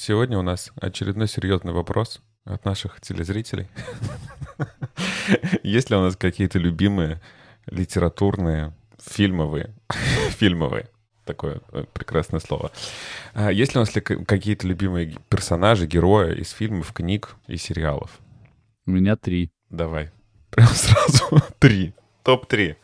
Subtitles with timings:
[0.00, 3.66] Сегодня у нас очередной серьезный вопрос от наших телезрителей.
[5.64, 7.20] Есть ли у нас какие-то любимые
[7.66, 8.72] литературные,
[9.02, 9.74] фильмовые,
[10.38, 10.88] фильмовые,
[11.24, 12.70] такое э, прекрасное слово.
[13.34, 18.20] А есть ли у нас какие-то любимые персонажи, герои из фильмов, книг и сериалов?
[18.86, 19.50] У меня три.
[19.68, 20.12] Давай.
[20.50, 21.92] Прям сразу три.
[22.22, 22.68] Топ-3.
[22.70, 22.76] Э,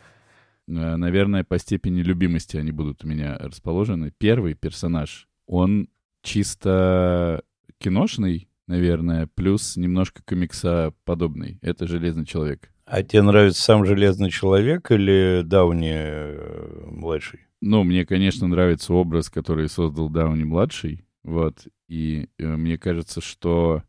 [0.67, 4.12] наверное, по степени любимости они будут у меня расположены.
[4.19, 5.89] Первый персонаж, он
[6.25, 7.45] чисто
[7.79, 11.58] киношный, наверное, плюс немножко комикса подобный.
[11.62, 12.71] Это Железный Человек.
[12.86, 17.40] А тебе нравится сам Железный Человек или Дауни э, младший?
[17.61, 21.07] Ну, мне, конечно, нравится образ, который создал Дауни младший.
[21.22, 21.66] Вот.
[21.89, 23.82] И э, мне кажется, что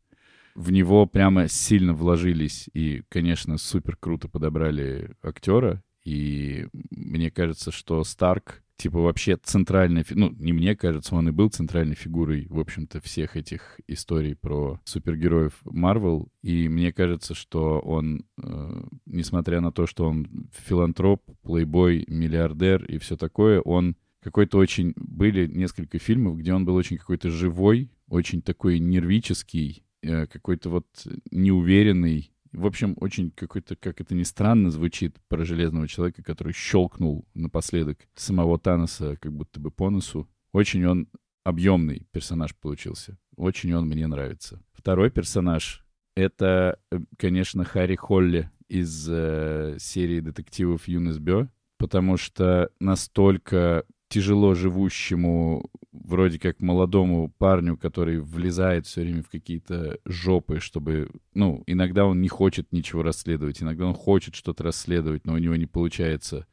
[0.56, 5.84] в него прямо сильно вложились и, конечно, супер круто подобрали актера.
[6.06, 10.06] И мне кажется, что Старк, типа, вообще центральная...
[10.10, 14.80] Ну, не мне кажется, он и был центральной фигурой, в общем-то, всех этих историй про
[14.84, 16.30] супергероев Марвел.
[16.42, 22.98] И мне кажется, что он, э, несмотря на то, что он филантроп, плейбой, миллиардер и
[22.98, 24.94] все такое, он какой-то очень...
[24.96, 30.86] Были несколько фильмов, где он был очень какой-то живой, очень такой нервический, э, какой-то вот
[31.32, 37.28] неуверенный, в общем, очень какой-то, как это ни странно звучит, про Железного Человека, который щелкнул
[37.34, 40.28] напоследок самого Таноса как будто бы по носу.
[40.52, 41.08] Очень он
[41.44, 43.18] объемный персонаж получился.
[43.36, 44.62] Очень он мне нравится.
[44.74, 52.70] Второй персонаж— это, э, конечно, Харри Холли из э, серии детективов Юнес Бё, потому что
[52.80, 55.70] настолько тяжело живущему,
[56.04, 61.10] вроде как молодому парню, который влезает все время в какие-то жопы, чтобы...
[61.34, 65.56] Ну, иногда он не хочет ничего расследовать, иногда он хочет что-то расследовать, но у него
[65.56, 66.48] не получается.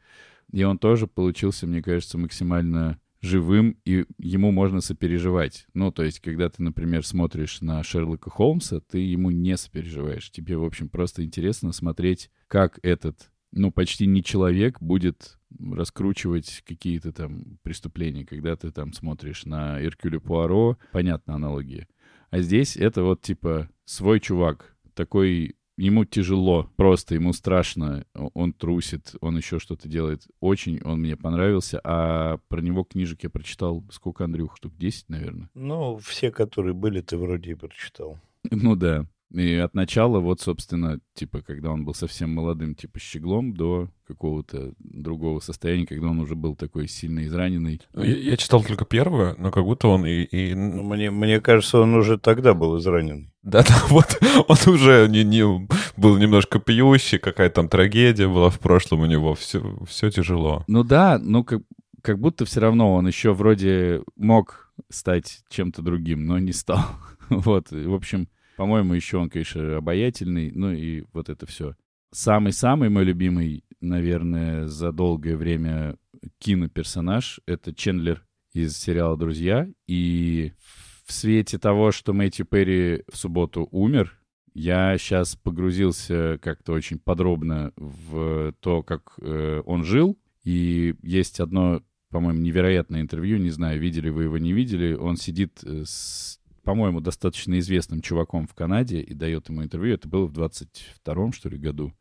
[0.52, 5.66] И он тоже получился, мне кажется, максимально живым, и ему можно сопереживать.
[5.74, 10.30] Ну, то есть, когда ты, например, смотришь на Шерлока Холмса, ты ему не сопереживаешь.
[10.30, 17.12] Тебе, в общем, просто интересно смотреть, как этот, ну, почти не человек будет раскручивать какие-то
[17.12, 21.86] там преступления, когда ты там смотришь на Иркюля Пуаро, понятно аналогия.
[22.30, 29.14] А здесь это вот типа свой чувак, такой ему тяжело, просто ему страшно, он трусит,
[29.20, 30.26] он еще что-то делает.
[30.40, 35.50] Очень он мне понравился, а про него книжек я прочитал, сколько, Андрюх, штук 10, наверное?
[35.54, 38.18] Ну, все, которые были, ты вроде и прочитал.
[38.50, 39.06] Ну да.
[39.32, 44.74] И от начала, вот, собственно, типа, когда он был совсем молодым, типа, щеглом, до какого-то
[44.78, 47.80] другого состояния, когда он уже был такой сильно израненный.
[47.94, 50.24] Ну, я, я читал только первое, но как будто он и...
[50.24, 50.54] и...
[50.54, 53.32] Ну, мне, мне кажется, он уже тогда был израненный.
[53.42, 59.00] Да-да, вот он уже не, не, был немножко пьющий, какая-то там трагедия была в прошлом
[59.00, 60.64] у него, все, все тяжело.
[60.66, 61.62] Ну да, ну как,
[62.02, 66.84] как будто все равно он еще вроде мог стать чем-то другим, но не стал.
[67.30, 68.28] Вот, в общем,
[68.62, 70.52] по-моему, еще он, конечно, обаятельный.
[70.52, 71.74] Ну и вот это все.
[72.12, 75.96] Самый-самый мой любимый, наверное, за долгое время
[76.38, 79.68] киноперсонаж— это Чендлер из сериала «Друзья».
[79.88, 80.52] И
[81.04, 84.16] в свете того, что Мэтью Перри в субботу умер,
[84.54, 90.16] я сейчас погрузился как-то очень подробно в то, как э, он жил.
[90.44, 94.94] И есть одно, по-моему, невероятное интервью, не знаю, видели вы его, не видели.
[94.94, 99.94] Он сидит э, с по-моему, достаточно известным чуваком в Канаде и дает ему интервью.
[99.94, 101.92] Это было в 22-м, что ли, году.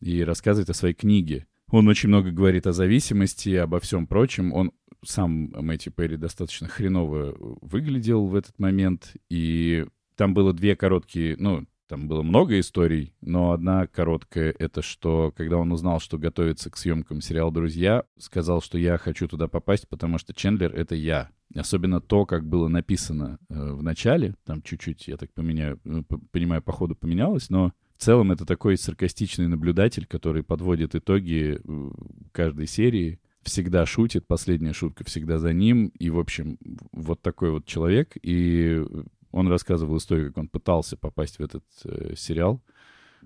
[0.00, 1.46] И рассказывает о своей книге.
[1.70, 4.52] Он очень много говорит о зависимости, обо всем прочем.
[4.52, 4.72] Он
[5.04, 9.14] сам, Мэтью Перри, достаточно хреново выглядел в этот момент.
[9.28, 9.86] И
[10.16, 15.56] там было две короткие, ну, там было много историй, но одна короткая— это что, когда
[15.56, 20.16] он узнал, что готовится к съемкам сериала «Друзья», сказал, что я хочу туда попасть, потому
[20.18, 21.30] что Чендлер— это я.
[21.52, 26.62] Особенно то, как было написано э, в начале, там чуть-чуть, я так поменяю, ну, понимаю,
[26.62, 31.90] по ходу поменялось, но в целом это такой саркастичный наблюдатель, который подводит итоги э,
[32.30, 36.56] каждой серии, всегда шутит, последняя шутка всегда за ним, и, в общем,
[36.92, 38.86] вот такой вот человек, и
[39.30, 42.62] он рассказывал историю, как он пытался попасть в этот э, сериал.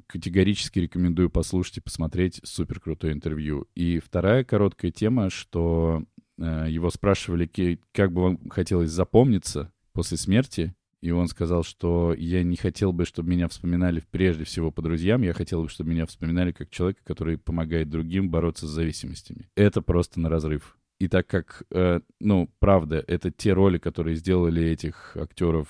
[0.07, 2.41] Категорически рекомендую послушать и посмотреть.
[2.43, 3.69] Супер крутое интервью.
[3.75, 6.05] И вторая короткая тема, что
[6.39, 7.49] Э, его спрашивали,
[7.93, 13.05] как бы вам хотелось запомниться после смерти, и он сказал, что я не хотел бы,
[13.05, 17.01] чтобы меня вспоминали прежде всего по друзьям, я хотел бы, чтобы меня вспоминали как человека,
[17.05, 19.49] который помогает другим бороться с зависимостями.
[19.55, 20.77] Это просто на разрыв.
[21.05, 25.69] И так как, э, ну, правда, это те роли, которые сделали этих актеров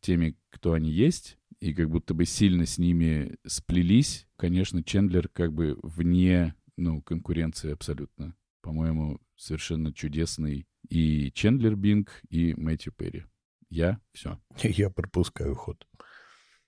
[0.00, 5.54] теми, кто они есть, и как будто бы сильно с ними сплелись, конечно, Чендлер как
[5.54, 8.36] бы вне, ну, конкуренции абсолютно.
[8.60, 13.24] По-моему, совершенно чудесный и Чендлер Бинг, и Мэтью Перри.
[13.70, 14.38] Я все.
[14.62, 15.88] Я пропускаю ход.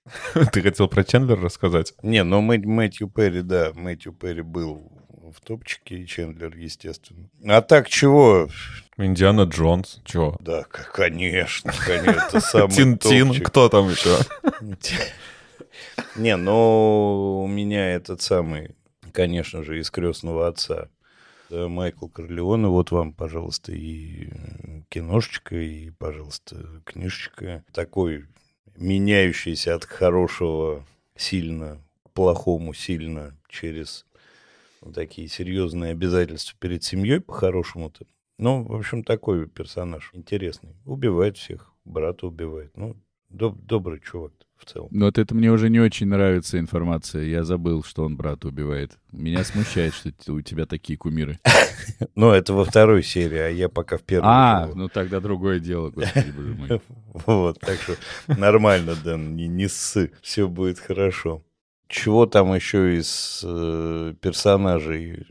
[0.53, 1.93] Ты хотел про Чендлера рассказать?
[2.01, 4.91] Не, но Мэ- Мэтью Перри, да, Мэтью Перри был
[5.31, 7.29] в топчике, и Чендлер, естественно.
[7.45, 8.49] А так чего?
[8.97, 10.01] Индиана Джонс.
[10.05, 10.35] Чё?
[10.39, 14.17] Да, конечно, конечно, самый Тин-Тин, кто там еще?
[16.15, 18.75] Не, ну, у меня этот самый,
[19.11, 20.89] конечно же, из крестного отца.
[21.49, 27.63] Да, Майкл Корлеоне, вот вам, пожалуйста, и э, киношечка, и, пожалуйста, книжечка.
[27.71, 28.25] Такой
[28.75, 30.85] меняющийся от хорошего
[31.15, 34.05] сильно к плохому сильно через
[34.93, 38.05] такие серьезные обязательства перед семьей по-хорошему-то.
[38.37, 40.75] Ну, в общем, такой персонаж интересный.
[40.85, 42.71] Убивает всех, брата убивает.
[42.75, 42.95] Ну,
[43.29, 44.89] доб- добрый чувак в целом.
[44.91, 47.23] Но вот это мне уже не очень нравится информация.
[47.23, 48.97] Я забыл, что он брата убивает.
[49.11, 51.39] Меня смущает, что у тебя такие кумиры.
[52.15, 54.27] Но это во второй серии, а я пока в первой.
[54.29, 56.81] А, ну тогда другое дело, господи, боже мой.
[57.25, 57.95] Вот, так что
[58.27, 61.43] нормально, Дэн, не ссы, все будет хорошо.
[61.87, 65.25] Чего там еще из э, персонажей?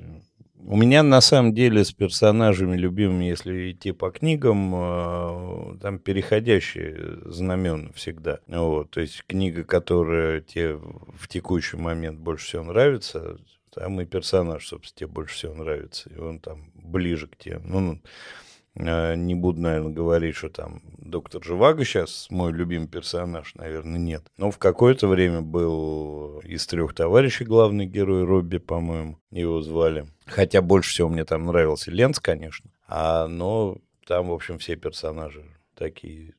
[0.59, 7.21] У меня на самом деле с персонажами любимыми, если идти по книгам, э, там переходящие
[7.27, 8.41] знамена всегда.
[8.47, 13.39] Вот, то есть книга, которая тебе в текущий момент больше всего нравится,
[13.75, 17.61] там и персонаж, собственно, тебе больше всего нравится, и он там ближе к тебе.
[17.63, 18.46] Ну, Э,
[18.77, 24.23] Не буду, наверное, говорить, что там доктор Живаго сейчас мой любимый персонаж, наверное, нет.
[24.37, 30.07] Но в какое-то время был из трех товарищей главный герой Робби, по-моему, его звали.
[30.27, 32.71] Хотя больше всего мне там нравился Ленц, конечно.
[32.87, 35.45] А, но там, в общем, все персонажи
[35.75, 36.35] такие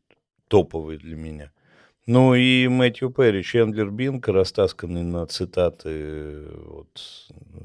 [0.48, 1.52] топовые для меня.
[2.08, 7.02] Ну и Мэтью Перри, Чендлер Бинг, растасканный на цитаты, вот,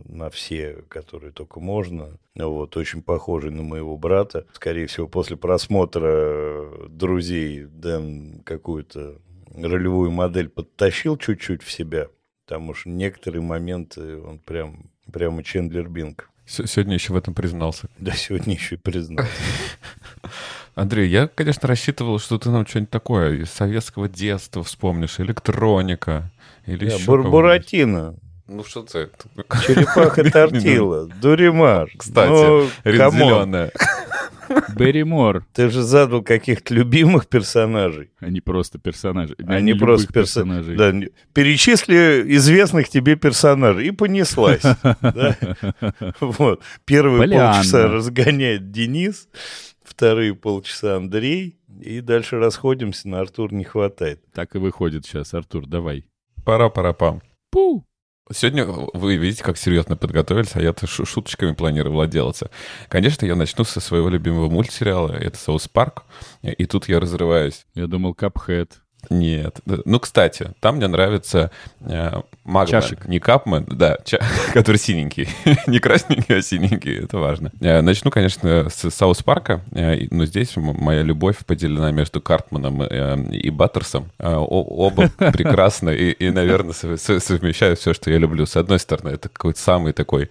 [0.06, 2.18] на все, которые только можно.
[2.34, 4.44] Вот, очень похожий на моего брата.
[4.52, 9.20] Скорее всего, после просмотра «Друзей» Дэн какую-то
[9.54, 12.08] ролевую модель подтащил чуть-чуть в себя,
[12.44, 16.30] потому что некоторые моменты он прям, прямо Чендлер Бинг.
[16.46, 17.88] С- Сегодня еще в этом признался.
[17.98, 19.24] Да сегодня еще и признал.
[20.74, 26.30] Андрей, я, конечно, рассчитывал, что ты нам что-нибудь такое из советского детства вспомнишь, электроника
[26.66, 27.30] или Да, еще Бур- кого-нибудь.
[27.32, 28.14] Буратино,
[28.48, 29.08] Ну что ты?
[29.66, 31.90] черепаха тортила, дуримар.
[31.96, 33.70] Кстати, Ну, Зеленая.
[34.76, 38.10] Берри Мор, ты же задал каких-то любимых персонажей.
[38.20, 39.34] а не просто персонажи.
[39.46, 40.76] А не просто любых персо- персонажей.
[40.76, 44.62] Да, не- перечисли известных тебе персонажей и понеслась.
[46.20, 46.60] Вот.
[46.84, 49.28] Первые полчаса разгоняет Денис,
[49.84, 54.22] вторые полчаса Андрей, и дальше расходимся, на Артур не хватает.
[54.32, 56.04] Так и выходит сейчас, Артур, давай.
[56.44, 57.22] Пара-пара-пам.
[57.50, 57.84] Пу!
[58.32, 62.50] Сегодня вы видите, как серьезно подготовились, а я-то шу- шуточками планировал отделаться.
[62.88, 66.04] Конечно, я начну со своего любимого мультсериала, это «South Park»,
[66.42, 67.66] и тут я разрываюсь.
[67.74, 68.80] Я думал, Cuphead.
[69.10, 69.60] Нет.
[69.66, 71.50] Ну, кстати, там мне нравится
[71.80, 72.12] э,
[72.44, 72.80] Mugman.
[72.80, 73.06] Чашек.
[73.06, 74.20] Не Cupman, да, ча-
[74.52, 75.28] который синенький.
[75.66, 77.52] не красненький, а синенький, это важно.
[77.60, 82.82] Э, начну, конечно, с South Park а, э, но здесь моя любовь поделена между Картманом
[82.82, 84.10] э, и Баттерсом.
[84.18, 88.46] Оба прекрасны и, и, наверное, сов- сов- совмещают все, что я люблю.
[88.46, 90.30] С одной стороны, это какой-то самый такой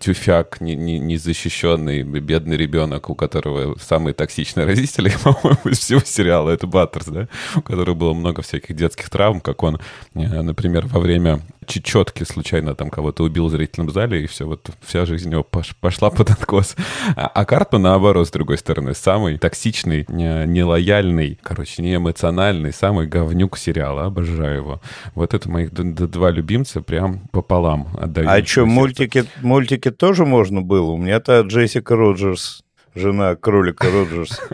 [0.00, 6.50] тюфяк, не- не- незащищенный, бедный ребенок, у которого самые токсичные родители, по-моему, из всего сериала.
[6.50, 7.28] Это Баттерс, да?
[7.76, 9.78] У которого было много всяких детских травм, как он,
[10.14, 14.70] э, например, во время чечетки случайно там кого-то убил в зрительном зале, и все, вот
[14.82, 16.74] вся жизнь пош- пошла под откос.
[17.16, 23.58] А, а Картман, наоборот, с другой стороны, самый токсичный, не- нелояльный, короче, неэмоциональный, самый говнюк
[23.58, 24.06] сериала.
[24.06, 24.80] Обожаю его.
[25.14, 28.26] Вот это моих два любимца прям пополам отдаю.
[28.30, 30.92] А что, мультики, мультики тоже можно было?
[30.92, 32.62] У меня-то Джессика Роджерс,
[32.94, 34.40] жена кролика Роджерс.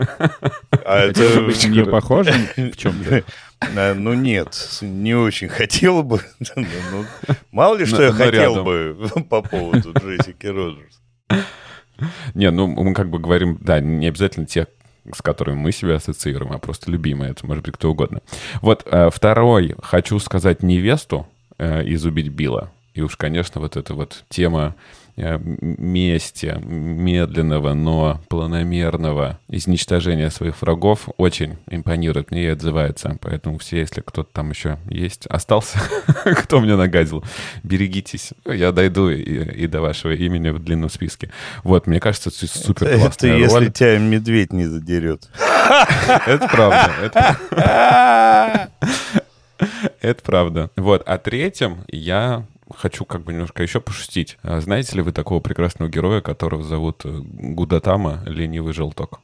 [0.85, 1.21] А это...
[1.67, 3.23] Не похоже в чем-то?
[3.59, 6.21] А, Ну нет, не очень хотел бы.
[6.55, 7.05] Ну,
[7.51, 8.65] Мало ли, что Но- я но хотел рядом.
[8.65, 10.99] бы по поводу Джессики Роджерс.
[12.33, 14.67] Не, ну мы как бы говорим, да, не обязательно тех,
[15.13, 18.21] с которыми мы себя ассоциируем, а просто любимые, это может быть кто угодно.
[18.61, 22.71] Вот э, второй, хочу сказать невесту э, из «Убить Билла».
[22.93, 24.75] И уж, конечно, вот эта вот тема
[25.15, 33.17] э, м- мести, медленного, но планомерного изничтожения своих врагов очень импонирует мне и отзывается.
[33.21, 35.79] Поэтому все, если кто-то там еще есть, остался,
[36.37, 37.23] кто мне нагадил,
[37.63, 38.31] берегитесь.
[38.45, 39.21] Я дойду и,
[39.63, 41.29] и до вашего имени в длинном списке.
[41.63, 43.71] Вот, мне кажется, это супер Это классная если роль.
[43.71, 45.29] тебя медведь не задерет.
[46.27, 46.91] Это правда.
[47.01, 48.69] Это
[50.01, 50.69] Это правда.
[50.75, 51.03] Вот.
[51.05, 52.45] А третьим я
[52.77, 54.37] хочу как бы немножко еще пошутить.
[54.41, 59.19] А Знаете ли вы такого прекрасного героя, которого зовут э, Гудатама Ленивый желток?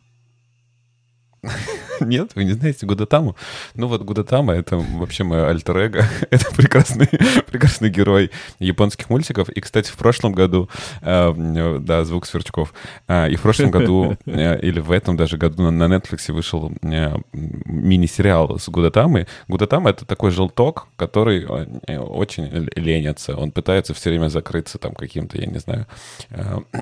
[2.06, 3.36] Нет, вы не знаете Гудатаму?
[3.76, 6.04] Ну вот Гудатама— это вообще мое альтер -эго.
[6.30, 7.08] это прекрасный,
[7.48, 9.50] прекрасный герой японских мультиков.
[9.50, 10.70] И, кстати, в прошлом году,
[11.02, 12.74] э, да, звук сверчков,
[13.08, 17.16] э, и в прошлом году, э, или в этом даже году на Netflix вышел э,
[17.34, 19.28] мини-сериал с Гудатамой.
[19.48, 23.36] Гудатама— это такой желток, который очень ленится.
[23.36, 25.86] Он пытается все время закрыться там каким-то, я не знаю,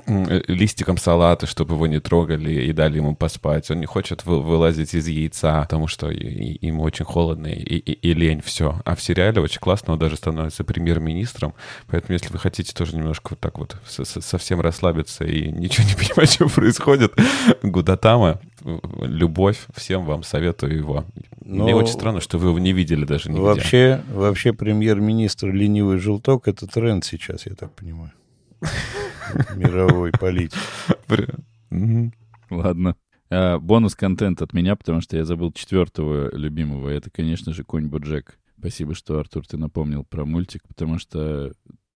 [0.48, 3.70] листиком салата, чтобы его не трогали и дали ему поспать.
[3.70, 8.40] Он не хочет вылазить из яйца, потому что ему очень холодно и, и, и лень
[8.40, 8.80] все.
[8.84, 11.54] А в сериале очень классно, он даже становится премьер-министром.
[11.86, 16.32] Поэтому, если вы хотите тоже немножко вот так вот совсем расслабиться и ничего не понимать,
[16.32, 17.12] что происходит,
[17.62, 18.40] Гудатама,
[19.00, 21.04] любовь, всем вам советую его.
[21.44, 23.42] Но Мне очень странно, что вы его не видели даже нигде.
[23.42, 28.12] Вообще, вообще премьер-министр ленивый желток— это тренд сейчас, я так понимаю.
[29.54, 30.58] Мировой политики.
[32.50, 32.96] Ладно.
[33.30, 36.88] А, бонус-контент от меня, потому что я забыл четвертого любимого.
[36.88, 38.38] Это, конечно же, Конь Боджек.
[38.58, 41.52] Спасибо, что, Артур, ты напомнил про мультик, потому что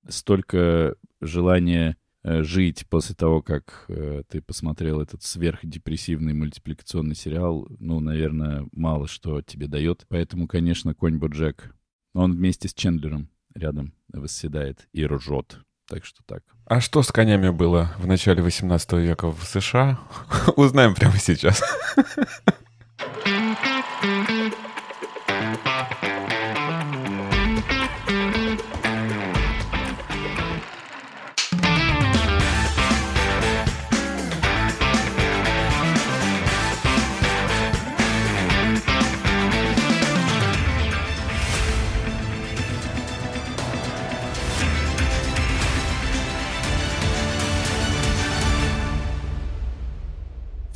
[0.07, 7.99] столько желания э, жить после того, как э, ты посмотрел этот сверхдепрессивный мультипликационный сериал, ну,
[7.99, 10.05] наверное, мало что тебе дает.
[10.07, 11.73] Поэтому, конечно, Конь Боджек.
[12.13, 15.59] Он вместе с Чендлером рядом восседает и ржет.
[15.91, 16.41] Так что так.
[16.67, 19.99] А что с конями было в начале 18 века в США?
[20.55, 21.61] Узнаем прямо сейчас.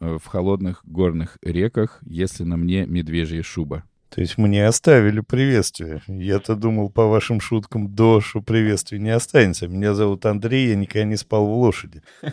[0.00, 3.84] в холодных горных реках, если на мне медвежья шуба.
[4.10, 6.02] То есть мне оставили приветствие.
[6.06, 9.68] Я-то думал по вашим шуткам до, что приветствия не останется.
[9.68, 12.02] Меня зовут Андрей, я никогда не спал в лошади.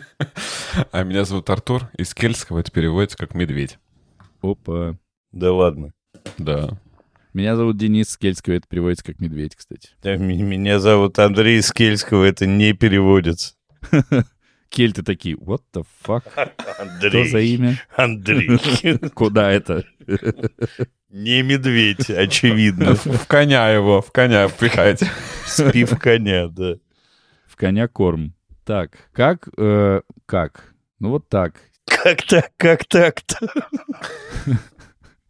[0.92, 3.78] А меня зовут Артур, из кельтского это переводится как медведь.
[4.42, 4.98] Опа.
[5.32, 5.92] Да ладно.
[6.36, 6.78] Да.
[7.32, 9.90] Меня зовут Денис, с кельтского это переводится как медведь, кстати.
[10.02, 13.54] Да, меня зовут Андрей, с кельтского это не переводится.
[14.76, 16.24] Кельты такие, what the fuck?
[16.78, 17.08] Андрей.
[17.08, 17.80] Что за имя?
[17.96, 18.58] Андрей.
[19.14, 19.86] Куда это?
[21.08, 22.94] Не медведь, очевидно.
[22.94, 25.10] В коня его, в коня впихайте.
[25.46, 26.74] Спи в коня, да.
[27.46, 28.34] В коня корм.
[28.66, 30.74] Так, как, э, как?
[30.98, 31.54] Ну вот так.
[31.86, 33.48] Как так, как так-то?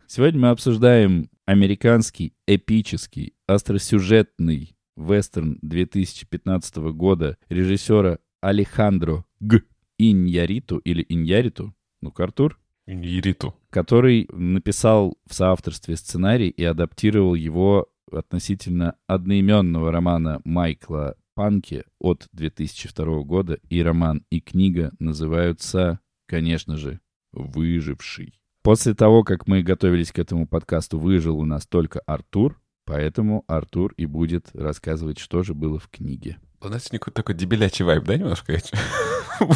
[0.09, 9.63] Сегодня мы обсуждаем американский, эпический, остросюжетный вестерн 2015 года режиссера Алехандро Г.
[9.99, 18.95] Иньяриту или Иньяриту, ну, Артур, Иньяриту, который написал в соавторстве сценарий и адаптировал его относительно
[19.07, 27.01] одноименного романа Майкла Панки от 2002 года, и роман и книга называются, конечно же,
[27.33, 28.41] «Выживший».
[28.63, 33.93] После того, как мы готовились к этому подкасту, выжил у нас только Артур, поэтому Артур
[33.97, 36.39] и будет рассказывать, что же было в книге.
[36.61, 38.59] У нас сегодня такой дебилячий вайб, да, немножко?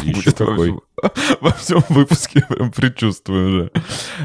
[0.03, 0.79] Еще какой.
[1.41, 3.71] Во всем выпуске прям предчувствую уже.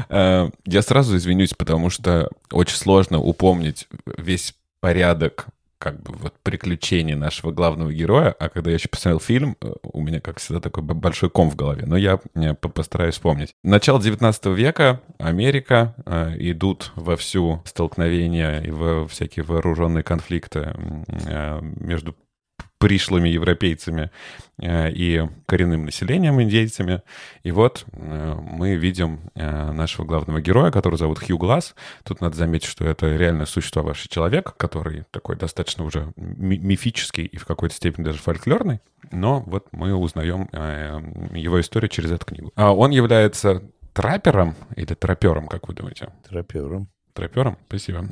[0.09, 3.87] Э, я сразу извинюсь, потому что очень сложно упомнить
[4.17, 5.47] весь порядок
[5.79, 10.01] как бы вот приключений нашего главного героя, а когда я еще посмотрел фильм, э, у
[10.01, 12.17] меня, как всегда, такой большой ком в голове, но я,
[12.55, 13.53] постараюсь вспомнить.
[13.63, 20.73] Начало 19 века, Америка, э, идут во всю столкновения и во всякие вооруженные конфликты
[21.61, 22.15] между
[22.77, 24.11] пришлыми европейцами
[24.59, 27.01] э, и коренным населением, индейцами.
[27.43, 31.75] И вот э, мы видим э, нашего главного героя, который зовут Хью Глаз.
[32.03, 37.45] Тут надо заметить, что это реально существовавший человек, который такой достаточно уже мифический и в
[37.45, 38.79] какой-то степени даже фольклорный.
[39.11, 40.49] Но вот мы узнаем
[41.33, 42.51] его историю через эту книгу.
[42.55, 46.09] А он является траппером или трапером, как вы думаете?
[46.27, 48.09] Трапером трапером, спасибо.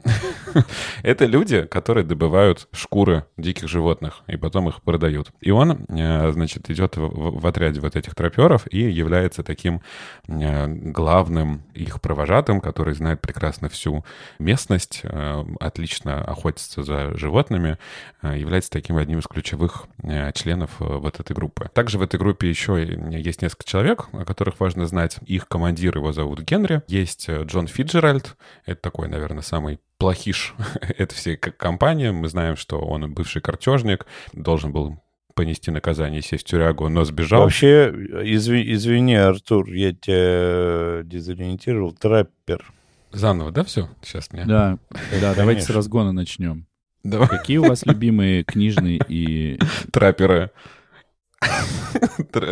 [1.04, 5.32] Это люди, которые добывают шкуры диких животных и потом их продают.
[5.42, 9.82] И он, э, значит, идет в, в отряде вот этих траперов и является таким
[10.28, 14.04] э, главным их провожатым, который знает прекрасно всю
[14.40, 17.78] местность, э, отлично охотится за животными,
[18.24, 19.86] является таким одним из ключевых
[20.34, 21.70] членов вот этой группы.
[21.74, 22.82] Также в этой группе еще
[23.12, 25.18] есть несколько человек, о которых важно знать.
[25.28, 26.82] Их командир, его зовут Генри.
[26.88, 28.36] Есть Джон Фиджеральд,
[28.66, 30.56] это такой, наверное, самый плохиш
[30.98, 32.12] этой всей компании.
[32.12, 34.98] Мы знаем, что он бывший картежник, должен был
[35.34, 37.42] понести наказание, сесть в тюрягу, но сбежал.
[37.42, 37.90] Вообще,
[38.24, 42.64] изви, извини, Артур, я тебя дезориентировал, траппер.
[43.12, 43.90] Заново, да, все?
[44.02, 44.46] Сейчас мне.
[44.46, 44.78] Да,
[45.20, 46.66] да, давайте с разгона начнем.
[47.04, 47.28] Давай.
[47.28, 49.60] Какие у вас любимые книжные и...
[49.92, 50.52] Трапперы.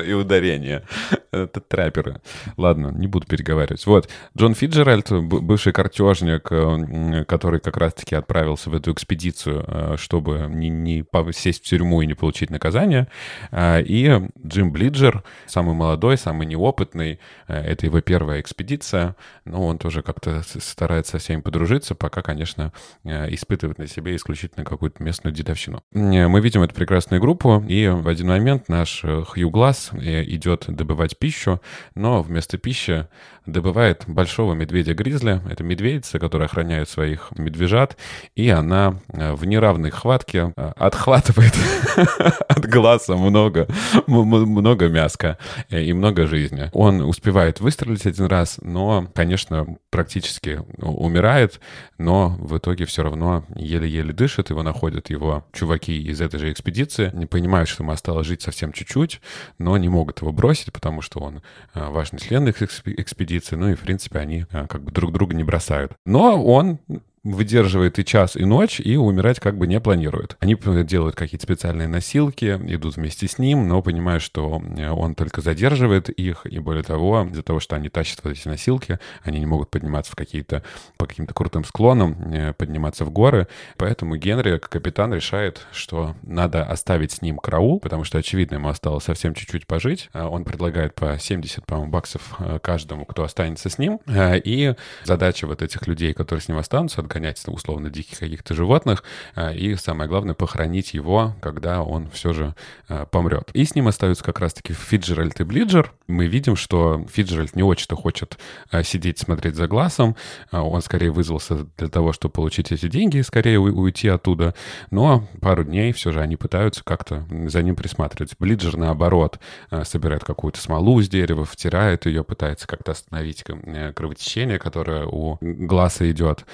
[0.05, 0.83] И ударение.
[1.31, 2.21] Это трапперы.
[2.57, 3.85] Ладно, не буду переговаривать.
[3.85, 10.47] Вот, Джон Фиджеральд, бывший картежник, э, который как раз-таки отправился в эту экспедицию, э, чтобы
[10.49, 13.07] не, не сесть в тюрьму и не получить наказание.
[13.51, 17.19] Э, и Джим Блиджер, самый молодой, самый неопытный.
[17.47, 19.15] Это его первая экспедиция.
[19.45, 22.71] Но он тоже как-то старается со всеми подружиться, пока, конечно,
[23.03, 25.83] испытывает на себе исключительно какую-то местную дедовщину.
[25.91, 31.61] Мы видим эту прекрасную группу, и в один момент наш Хью Глаз идет добывать пищу,
[31.95, 33.07] но вместо пищи
[33.45, 35.41] добывает большого медведя-гризли.
[35.49, 37.97] Это медведица, которая охраняет своих медвежат,
[38.35, 41.53] и она э, в неравной хватке э, отхватывает
[42.47, 43.67] от глаза много,
[44.07, 45.37] много мяска
[45.69, 46.69] э, и много жизни.
[46.73, 51.59] Он успевает выстрелить один раз, но, конечно, практически умирает,
[51.97, 57.11] но в итоге все равно еле-еле дышит, его находят его чуваки из этой же экспедиции,
[57.13, 59.21] не понимают, что ему осталось жить совсем чуть-чуть,
[59.57, 61.41] но не могут его бросить, потому что он
[61.73, 65.35] важный член их экспедиции, экспедиции, ну и, в принципе, они а, как бы друг друга
[65.35, 65.93] не бросают.
[66.05, 66.79] Но он
[67.23, 70.35] выдерживает и час, и ночь, и умирать как бы не планирует.
[70.39, 75.41] Они делают какие-то специальные носилки, идут вместе с ним, но понимают, что э, он только
[75.41, 79.45] задерживает их, и более того, из-за того, что они тащат вот эти носилки, они не
[79.45, 80.63] могут подниматься в какие-то,
[80.97, 86.65] по каким-то крутым склонам, э, подниматься в горы, поэтому Генри, как капитан, решает, что надо
[86.65, 90.09] оставить с ним караул, потому что, очевидно, ему осталось совсем чуть-чуть пожить.
[90.11, 95.47] А он предлагает по 70, по-моему, баксов э, каждому, кто останется с ним, и задача
[95.47, 99.03] вот этих людей, которые с ним останутся, гонять условно диких каких-то животных,
[99.35, 102.55] а, и самое главное, похоронить его, когда он все же
[102.89, 103.49] а, помрет.
[103.53, 105.93] И с ним остаются как раз-таки Фиджеральд и Блиджер.
[106.07, 108.37] Мы видим, что Фиджеральд не очень-то хочет
[108.71, 110.15] а, сидеть, смотреть за глазом,
[110.51, 114.55] он скорее вызвался для того, чтобы получить эти деньги и скорее уйти оттуда,
[114.91, 118.35] но пару дней все же они пытаются как-то за ним присматривать.
[118.39, 119.39] Блиджер, наоборот,
[119.83, 126.09] собирает какую-то смолу с дерева, втирает ее, пытается как-то остановить э, кровотечение, которое у глаза
[126.09, 126.45] идет.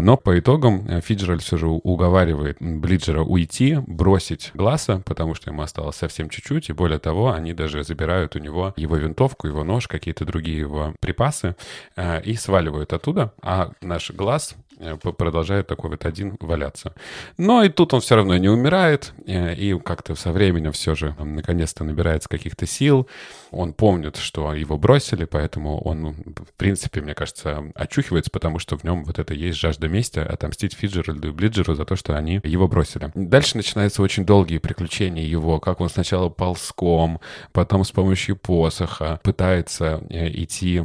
[0.00, 5.62] Но по итогам э, Фиджеральд все же уговаривает Блиджера уйти, бросить Гласса, потому что ему
[5.62, 9.88] осталось совсем чуть-чуть, и более того, они даже забирают у него его винтовку, его нож,
[9.88, 11.56] какие-то другие его припасы
[11.96, 14.56] э, и сваливают оттуда, а наш Глаз
[15.16, 16.94] продолжает такой вот один валяться.
[17.36, 21.14] Но и тут он все равно не умирает, э, и как-то со временем все же
[21.18, 23.08] наконец-то набирается каких-то сил.
[23.50, 28.76] Он помнит, что его бросили, поэтому он, ну, в принципе, мне кажется, очухивается, потому что
[28.76, 32.40] в нем вот это есть жажда мести отомстить Фиджеральду и Блиджеру за то, что они
[32.44, 33.10] его бросили.
[33.14, 37.20] Дальше начинаются очень долгие приключения его, как он сначала ползком,
[37.52, 40.84] потом с помощью посоха пытается э, идти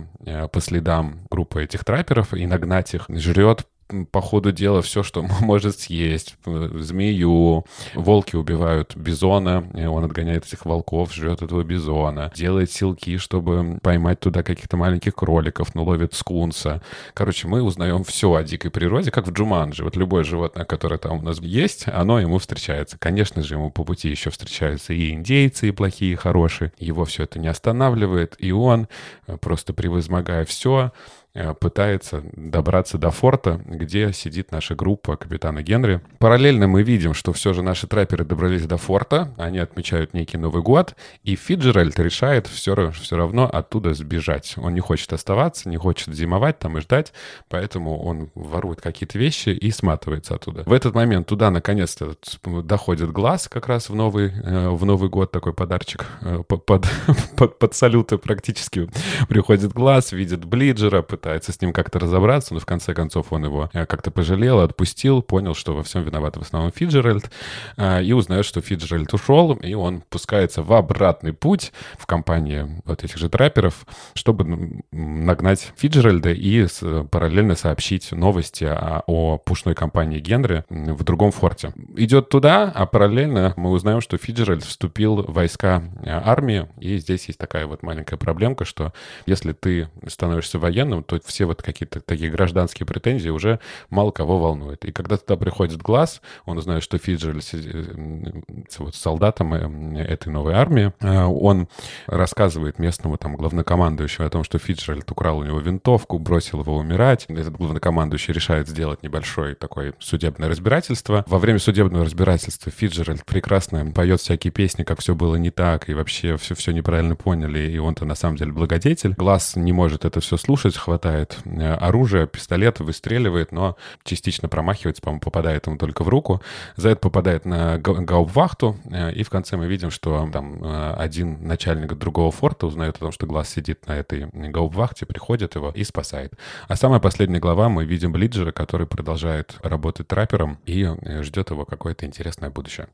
[0.54, 3.68] по следам группы этих трапперов и нагнать их, жрет
[4.12, 6.36] по ходу дела все, что может съесть.
[6.46, 7.66] Змею.
[7.94, 12.32] Волки убивают бизона, он отгоняет этих волков, жрет этого бизона.
[12.36, 16.82] Делает силки, чтобы поймать туда каких-то маленьких кроликов, но ловит скунса.
[17.14, 19.84] Короче, мы узнаем все о дикой природе, как в Джуманджи.
[19.84, 22.98] Вот любое животное, которое там у нас есть, оно ему встречается.
[22.98, 26.72] Конечно же, ему по пути еще встречаются и индейцы, и плохие, и хорошие.
[26.78, 28.88] Его все это не останавливает, и он,
[29.28, 31.23] э, просто превозмогая все, Э,
[31.60, 36.02] пытается добраться до форта, где сидит наша группа капитана Генри.
[36.20, 40.62] Параллельно мы видим, что все же наши трапперы добрались до форта, они отмечают некий Новый
[40.62, 44.54] год, и Фиджеральд решает все, все равно оттуда сбежать.
[44.58, 47.14] Он не хочет оставаться, не хочет зимовать там и ждать,
[47.50, 50.64] поэтому он ворует какие-то вещи и сматывается оттуда.
[50.66, 55.32] В этот момент туда наконец-то доходит глаз как раз в Новый, э, в Новый год,
[55.32, 56.66] такой подарочек э, под,
[57.38, 58.90] под, под салюты практически.
[59.28, 63.70] Приходит глаз, видит Блиджера, пытается с ним как-то разобраться, но в конце концов он его
[63.72, 67.32] э, как-то пожалел, отпустил, понял, что во всем виноват в основном Фиджеральд,
[67.78, 73.06] э, и узнает, что Фиджеральд ушел, и он пускается в обратный путь в компании вот
[73.06, 76.68] этих же трапперов, чтобы нагнать Фиджеральда и
[77.10, 81.72] параллельно сообщить новости о, пушной компании Генри в другом форте.
[81.96, 87.28] Идет туда, а параллельно мы узнаем, что Фиджеральд вступил в войска э, армии, и здесь
[87.28, 88.92] есть такая вот маленькая проблемка, что
[89.26, 94.86] если ты становишься военным, то все вот какие-то такие гражданские претензии уже мало кого волнуют.
[94.86, 98.42] И когда туда приходит глаз, он узнает, что Фиджеральд э,
[98.80, 101.68] вот солдатом э, этой новой армии, он
[102.08, 107.26] рассказывает местному там главнокомандующему о том, что Фиджеральд украл у него винтовку, бросил его умирать.
[107.28, 111.24] Этот главнокомандующий решает сделать небольшой такой судебное разбирательство.
[111.28, 115.94] Во время судебного разбирательства Фиджеральд прекрасно поет всякие песни, как все было не так, и
[115.94, 119.14] вообще все, все неправильно поняли, и он-то на самом деле благодетель.
[119.14, 125.22] Глаз не может это все слушать, хватает э, оружие, пистолет, выстреливает, но частично промахивается, по-моему,
[125.22, 126.42] попадает ему только в руку.
[126.76, 131.48] За это попадает на гаубвахту, э, и в конце мы видим, что там э, один
[131.48, 135.84] начальник другого форта узнает о том, что Глаз сидит на этой гаубвахте, приходит его и
[135.84, 136.34] спасает.
[136.68, 140.90] А самая последняя глава мы видим Блиджера, который продолжает работать траппером и
[141.22, 142.88] ждет его какое-то интересное будущее.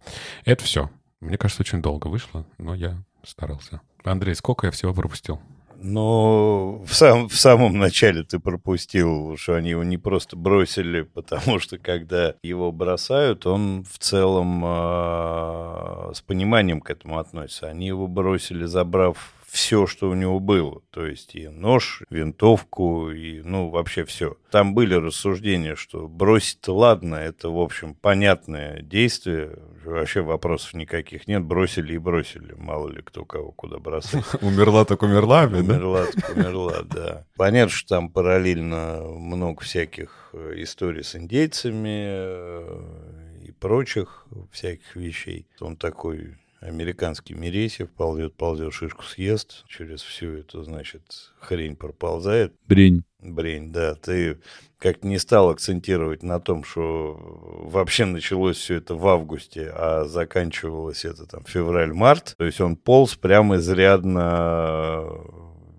[0.45, 0.89] Это все.
[1.19, 3.81] Мне кажется, очень долго вышло, но я старался.
[4.03, 5.39] Андрей, сколько я всего пропустил?
[5.81, 11.59] Ну, в, сам, в самом начале ты пропустил, что они его не просто бросили, потому
[11.59, 17.67] что когда его бросают, он в целом э, с пониманием к этому относится.
[17.67, 20.81] Они его бросили, забрав все, что у него было.
[20.91, 24.37] То есть и нож, винтовку, и, ну, вообще все.
[24.51, 29.57] Там были рассуждения, что бросить ладно, это, в общем, понятное действие.
[29.89, 31.43] Вообще вопросов никаких нет.
[31.43, 32.53] Бросили и бросили.
[32.57, 34.25] Мало ли кто кого куда бросает.
[34.41, 37.25] Умерла так умерла, Умерла так умерла, да.
[37.35, 45.47] Понятно, что там параллельно много всяких э, историй с индейцами э, и прочих всяких вещей.
[45.59, 51.03] Он такой американский Мересьев ползет, ползет, шишку съест, через всю эту, значит,
[51.39, 52.53] хрень проползает.
[52.67, 53.03] Брень.
[53.19, 53.95] Брень, да.
[53.95, 54.39] Ты
[54.77, 57.17] как не стал акцентировать на том, что
[57.63, 62.35] вообще началось все это в августе, а заканчивалось это там февраль-март.
[62.37, 65.05] То есть он полз прямо изрядно,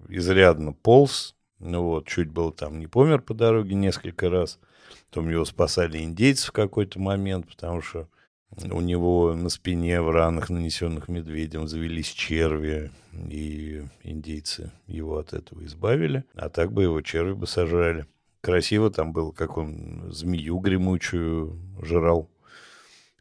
[0.08, 1.34] изрядно полз.
[1.58, 4.58] Ну вот, чуть был там не помер по дороге несколько раз.
[5.10, 8.08] Потом его спасали индейцы в какой-то момент, потому что
[8.56, 15.64] у него на спине в ранах, нанесенных медведем, завелись черви, и индейцы его от этого
[15.64, 16.24] избавили.
[16.34, 18.06] А так бы его черви бы сожрали.
[18.40, 22.28] Красиво там было, как он змею гремучую жрал.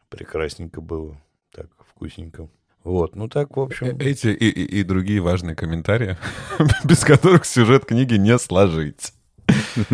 [0.09, 2.49] Прекрасненько было, так вкусненько.
[2.83, 3.87] Вот, ну так, в общем...
[3.87, 6.17] Э, эти и, и, и другие важные комментарии,
[6.85, 9.13] без которых сюжет книги не сложить.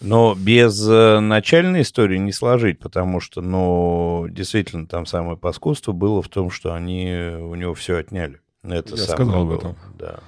[0.00, 6.22] Но без э, начальной истории не сложить, потому что, ну, действительно, там самое паскудство было
[6.22, 8.40] в том, что они у него все отняли.
[8.62, 9.76] Это Я сказал об этом.
[9.98, 10.20] Да.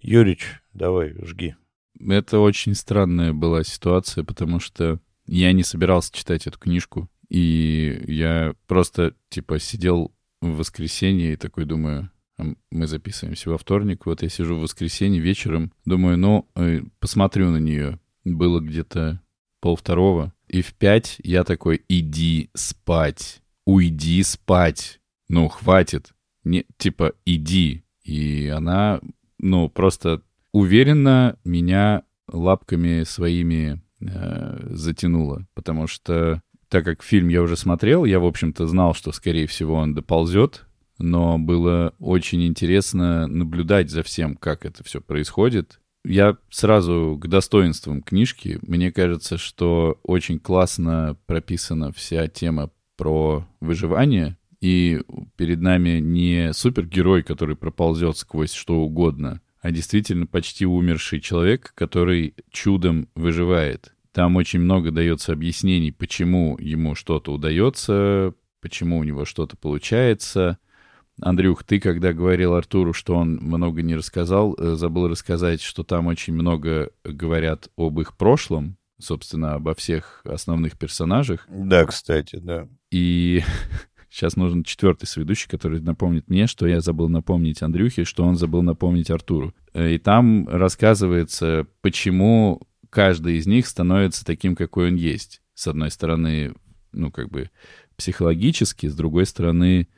[0.00, 1.54] Юрич, давай, жги.
[2.00, 8.54] Это очень странная была ситуация, потому что я не собирался читать эту книжку, и я
[8.66, 14.28] просто, типа, сидел в воскресенье и такой думаю, «А мы записываемся во вторник, вот я
[14.28, 17.98] сижу в воскресенье вечером, думаю, ну, э, посмотрю на нее,
[18.34, 19.20] было где-то
[19.60, 20.32] полвторого.
[20.48, 25.00] И в пять я такой, иди спать, уйди спать.
[25.28, 26.12] Ну, хватит.
[26.44, 27.84] Не, типа, иди.
[28.04, 29.00] И она,
[29.38, 35.46] ну, просто уверенно меня лапками своими э, затянула.
[35.54, 39.74] Потому что, так как фильм я уже смотрел, я, в общем-то, знал, что, скорее всего,
[39.74, 40.66] он доползет.
[40.98, 48.02] Но было очень интересно наблюдать за всем, как это все происходит я сразу к достоинствам
[48.02, 48.58] книжки.
[48.62, 55.02] Мне кажется, что очень классно прописана вся тема про выживание, и
[55.36, 62.34] перед нами не супергерой, который проползет сквозь что угодно, а действительно почти умерший человек, который
[62.50, 63.94] чудом выживает.
[64.12, 70.58] Там очень много дается объяснений, почему ему что-то удается, почему у него что-то получается,
[71.20, 76.08] Андрюх, ты когда говорил Артуру, что он много не рассказал, э, забыл рассказать, что там
[76.08, 81.46] очень много говорят об их прошлом, собственно, обо всех основных персонажах.
[81.48, 82.68] Да, кстати, да.
[82.90, 83.42] И
[84.10, 88.62] сейчас нужен четвертый соведущий, который напомнит мне, что я забыл напомнить Андрюхе, что он забыл
[88.62, 89.54] напомнить Артуру.
[89.72, 95.40] Э, и там рассказывается, почему каждый из них становится таким, какой он есть.
[95.54, 96.54] С одной стороны,
[96.92, 97.50] ну, как бы
[97.96, 99.88] психологически, с другой стороны,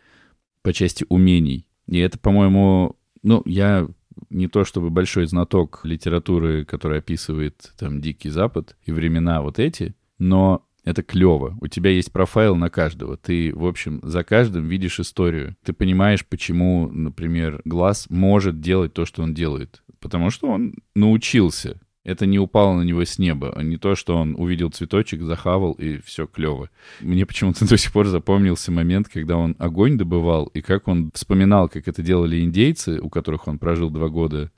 [0.69, 1.65] по части умений.
[1.87, 3.89] И это, по-моему, ну, я
[4.29, 9.95] не то чтобы большой знаток литературы, которая описывает там Дикий Запад и времена вот эти,
[10.19, 11.57] но это клево.
[11.63, 13.17] У тебя есть профайл на каждого.
[13.17, 15.57] Ты, в общем, за каждым видишь историю.
[15.65, 19.83] Ты понимаешь, почему, например, глаз может делать то, что он делает.
[20.01, 21.81] Потому что он научился.
[22.09, 25.73] Это не упало на него с неба, а не то, что он увидел цветочек, захавал,
[25.73, 26.71] и все клево.
[27.01, 31.69] Мне почему-то до сих пор запомнился момент, когда он огонь добывал, и как он вспоминал,
[31.69, 34.51] как это делали индейцы, у которых он прожил два года.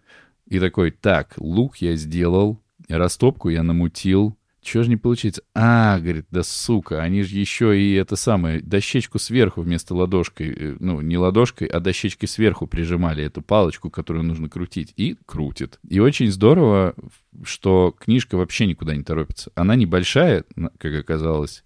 [0.47, 5.43] И такой, так, лук я сделал, растопку я намутил, чего же не получится?
[5.55, 10.77] А, говорит, да сука, они же еще и это самое, дощечку сверху вместо ладошкой, э,
[10.79, 15.79] ну, не ладошкой, а дощечкой сверху прижимали эту палочку, которую нужно крутить, и крутит.
[15.89, 16.95] И очень здорово,
[17.43, 19.51] что книжка вообще никуда не торопится.
[19.55, 20.45] Она небольшая,
[20.79, 21.65] как оказалось,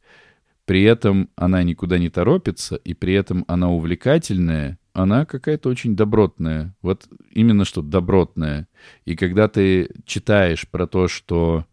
[0.65, 6.75] при этом она никуда не торопится, и при этом она увлекательная, она какая-то очень добротная.
[6.81, 8.69] Вот именно что добротная.
[9.05, 11.67] И когда ты читаешь про то, что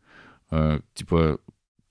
[0.94, 1.40] типа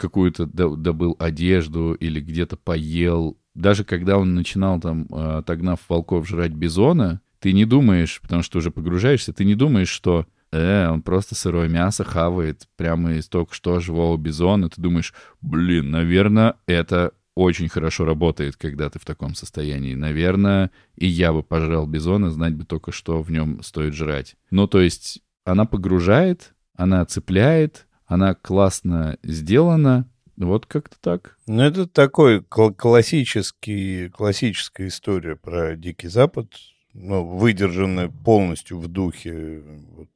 [0.00, 3.36] какую-то добыл одежду или где-то поел.
[3.54, 8.58] Даже когда он начинал там, э, отогнав волков, жрать бизона, ты не думаешь, потому что
[8.58, 13.54] уже погружаешься, ты не думаешь, что э, он просто сырое мясо хавает прямо из только
[13.54, 14.70] что живого бизона.
[14.70, 19.94] Ты думаешь, блин, наверное, это очень хорошо работает, когда ты в таком состоянии.
[19.94, 24.36] Наверное, и я бы пожрал бизона, знать бы только, что в нем стоит жрать.
[24.50, 30.04] Ну, то есть она погружает, она цепляет, она классно сделана.
[30.36, 31.38] Вот как-то так.
[31.46, 36.48] Ну, это такой классический, классическая история про Дикий Запад,
[36.92, 39.62] ну, выдержанная полностью в духе
[39.94, 40.08] вот,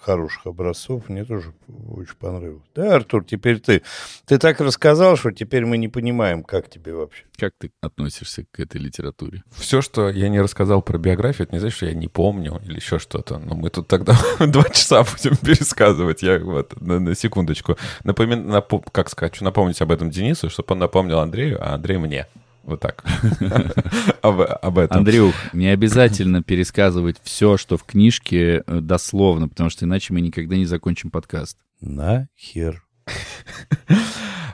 [0.00, 1.52] хороших образцов, мне тоже
[1.88, 2.62] очень понравилось.
[2.74, 3.82] Да, Артур, теперь ты.
[4.26, 7.24] Ты так рассказал, что теперь мы не понимаем, как тебе вообще.
[7.38, 9.44] Как ты относишься к этой литературе?
[9.52, 12.76] Все, что я не рассказал про биографию, это не значит, что я не помню или
[12.76, 13.38] еще что-то.
[13.38, 16.22] Но мы тут тогда два часа будем пересказывать.
[16.22, 20.72] Я вот на, на секундочку напомин, нап, как сказать, хочу напомнить об этом Денису, чтобы
[20.72, 22.26] он напомнил Андрею, а Андрей мне.
[22.64, 23.04] Вот так.
[24.22, 24.98] об, об этом.
[24.98, 30.56] Андрюх, не обязательно пересказывать все, что в книжке э, дословно, потому что иначе мы никогда
[30.56, 31.58] не закончим подкаст.
[31.80, 32.84] Нахер.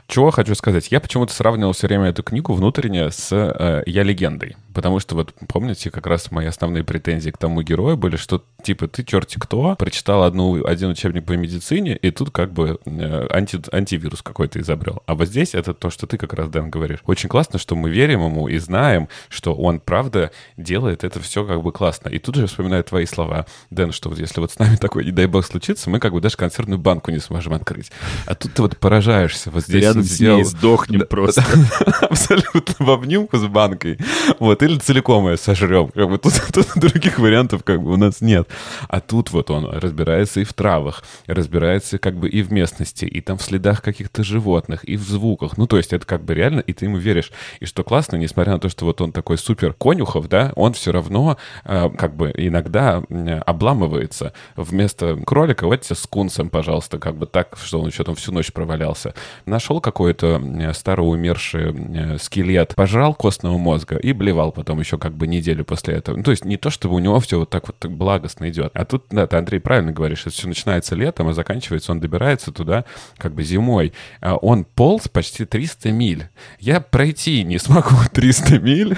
[0.07, 0.91] Чего хочу сказать?
[0.91, 4.57] Я почему-то сравнивал все время эту книгу внутренне с э, «Я легендой».
[4.79, 8.87] Потому что вот помните, как раз мои основные претензии к тому герою были, что типа
[8.87, 13.59] ты черти кто, прочитал одну, один учебник по медицине, и тут как бы э, анти,
[13.73, 15.03] антивирус какой-то изобрел.
[15.05, 16.99] А вот здесь это то, что ты как раз, Дэн, говоришь.
[17.05, 21.61] Очень классно, что мы верим ему и знаем, что он правда делает это все как
[21.61, 22.07] бы классно.
[22.07, 25.11] И тут же вспоминаю твои слова, Дэн, что вот если вот с нами такой, не
[25.11, 27.91] дай бог, случится, мы как бы даже консервную банку не сможем открыть.
[28.25, 29.51] А тут ты вот поражаешься.
[29.51, 31.43] Вот здесь рядом с ней сдохнем просто.
[32.01, 33.99] Абсолютно в обнимку с банкой.
[34.39, 35.89] Вот, или целиком ее сожрем.
[35.89, 38.47] Как бы тут, тут других вариантов как бы у нас нет.
[38.87, 43.21] А тут вот он разбирается и в травах, разбирается как бы и в местности, и
[43.21, 45.57] там в следах каких-то животных, и в звуках.
[45.57, 47.31] Ну, то есть это как бы реально, и ты ему веришь.
[47.59, 50.91] И что классно, несмотря на то, что вот он такой супер конюхов, да, он все
[50.91, 53.03] равно э, как бы иногда
[53.45, 54.33] обламывается.
[54.55, 58.51] Вместо кролика вот тебе скунсом, пожалуйста, как бы так, что он еще там всю ночь
[58.51, 59.13] провалялся.
[59.45, 65.95] Нашел какой-то староумерший скелет, пожрал костного мозга и блевал потом еще как бы неделю после
[65.95, 66.17] этого.
[66.17, 68.71] Ну, то есть не то, чтобы у него все вот так вот так благостно идет.
[68.73, 72.51] А тут, да, ты, Андрей, правильно говоришь, это все начинается летом, а заканчивается, он добирается
[72.51, 72.85] туда
[73.17, 73.93] как бы зимой.
[74.21, 76.29] А он полз почти 300 миль.
[76.59, 78.97] Я пройти не смогу 300 миль.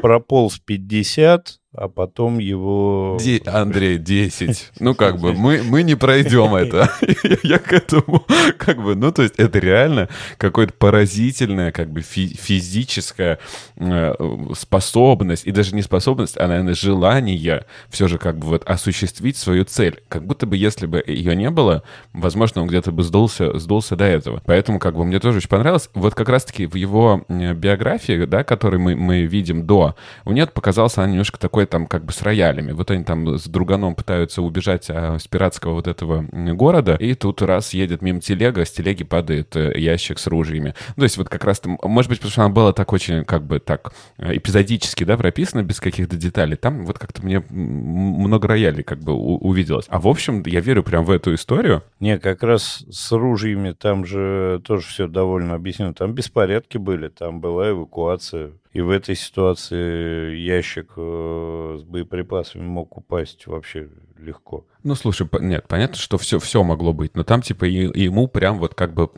[0.00, 3.18] Прополз 50, а потом его...
[3.20, 3.42] Де...
[3.46, 4.72] Андрей, 10.
[4.80, 6.90] Ну, как бы, мы, мы не пройдем это.
[7.42, 8.24] Я к этому,
[8.58, 10.08] как бы, ну, то есть это реально
[10.38, 13.38] какое-то поразительное, как бы, фи- физическая
[13.76, 14.14] э,
[14.56, 19.64] способность, и даже не способность, а, наверное, желание все же, как бы, вот осуществить свою
[19.64, 20.02] цель.
[20.08, 21.82] Как будто бы, если бы ее не было,
[22.12, 24.42] возможно, он где-то бы сдулся, сдулся до этого.
[24.46, 25.90] Поэтому, как бы, мне тоже очень понравилось.
[25.94, 31.10] Вот как раз-таки в его биографии, да, которую мы, мы видим до, мне показался она
[31.10, 32.72] немножко такой такое там как бы с роялями.
[32.72, 36.24] Вот они там с друганом пытаются убежать а, с пиратского вот этого
[36.54, 40.74] города, и тут раз едет мимо телега, с телеги падает э, ящик с ружьями.
[40.96, 43.24] Ну, то есть вот как раз там, может быть, потому что она была так очень
[43.24, 46.56] как бы так э, эпизодически, да, прописана, без каких-то деталей.
[46.56, 49.86] Там вот как-то мне много роялей как бы увиделось.
[49.88, 51.82] А в общем, я верю прям в эту историю.
[52.00, 55.94] Не, как раз с ружьями там же тоже все довольно объяснено.
[55.94, 62.96] Там беспорядки были, там была эвакуация И в этой ситуации ящик э, с боеприпасами мог
[62.96, 63.88] упасть вообще
[64.24, 64.66] легко.
[64.82, 68.74] Ну, слушай, нет, понятно, что все, все могло быть, но там, типа, ему прям вот
[68.74, 69.10] как бы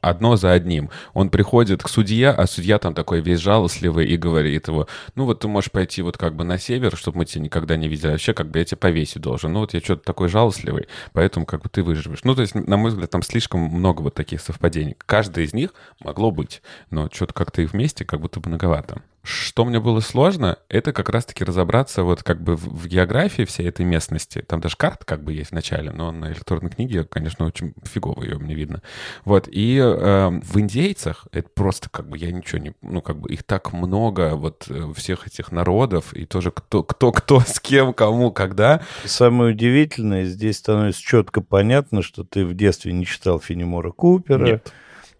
[0.00, 0.90] одно за одним.
[1.12, 5.40] Он приходит к судье, а судья там такой весь жалостливый и говорит его, ну, вот
[5.40, 8.34] ты можешь пойти вот как бы на север, чтобы мы тебя никогда не видели, вообще
[8.34, 9.52] как бы я тебя повесить должен.
[9.52, 12.24] Ну, вот я что-то такой жалостливый, поэтому как бы ты выживешь.
[12.24, 14.96] Ну, то есть, на мой взгляд, там слишком много вот таких совпадений.
[15.06, 19.02] Каждое из них могло быть, но что-то как-то и вместе как будто бы многовато.
[19.28, 23.68] Что мне было сложно, это как раз-таки разобраться вот как бы в, в географии всей
[23.68, 24.40] этой местности.
[24.40, 28.22] Там даже карта как бы есть в начале, но на электронной книге, конечно, очень фигово
[28.22, 28.80] ее мне видно.
[29.26, 32.72] Вот, и э, в индейцах это просто как бы я ничего не...
[32.80, 37.12] Ну, как бы их так много, вот э, всех этих народов, и тоже кто, кто,
[37.12, 38.80] кто с кем, кому, когда.
[39.04, 44.42] Самое удивительное, здесь становится четко понятно, что ты в детстве не читал Фенемора Купера.
[44.42, 44.72] Нет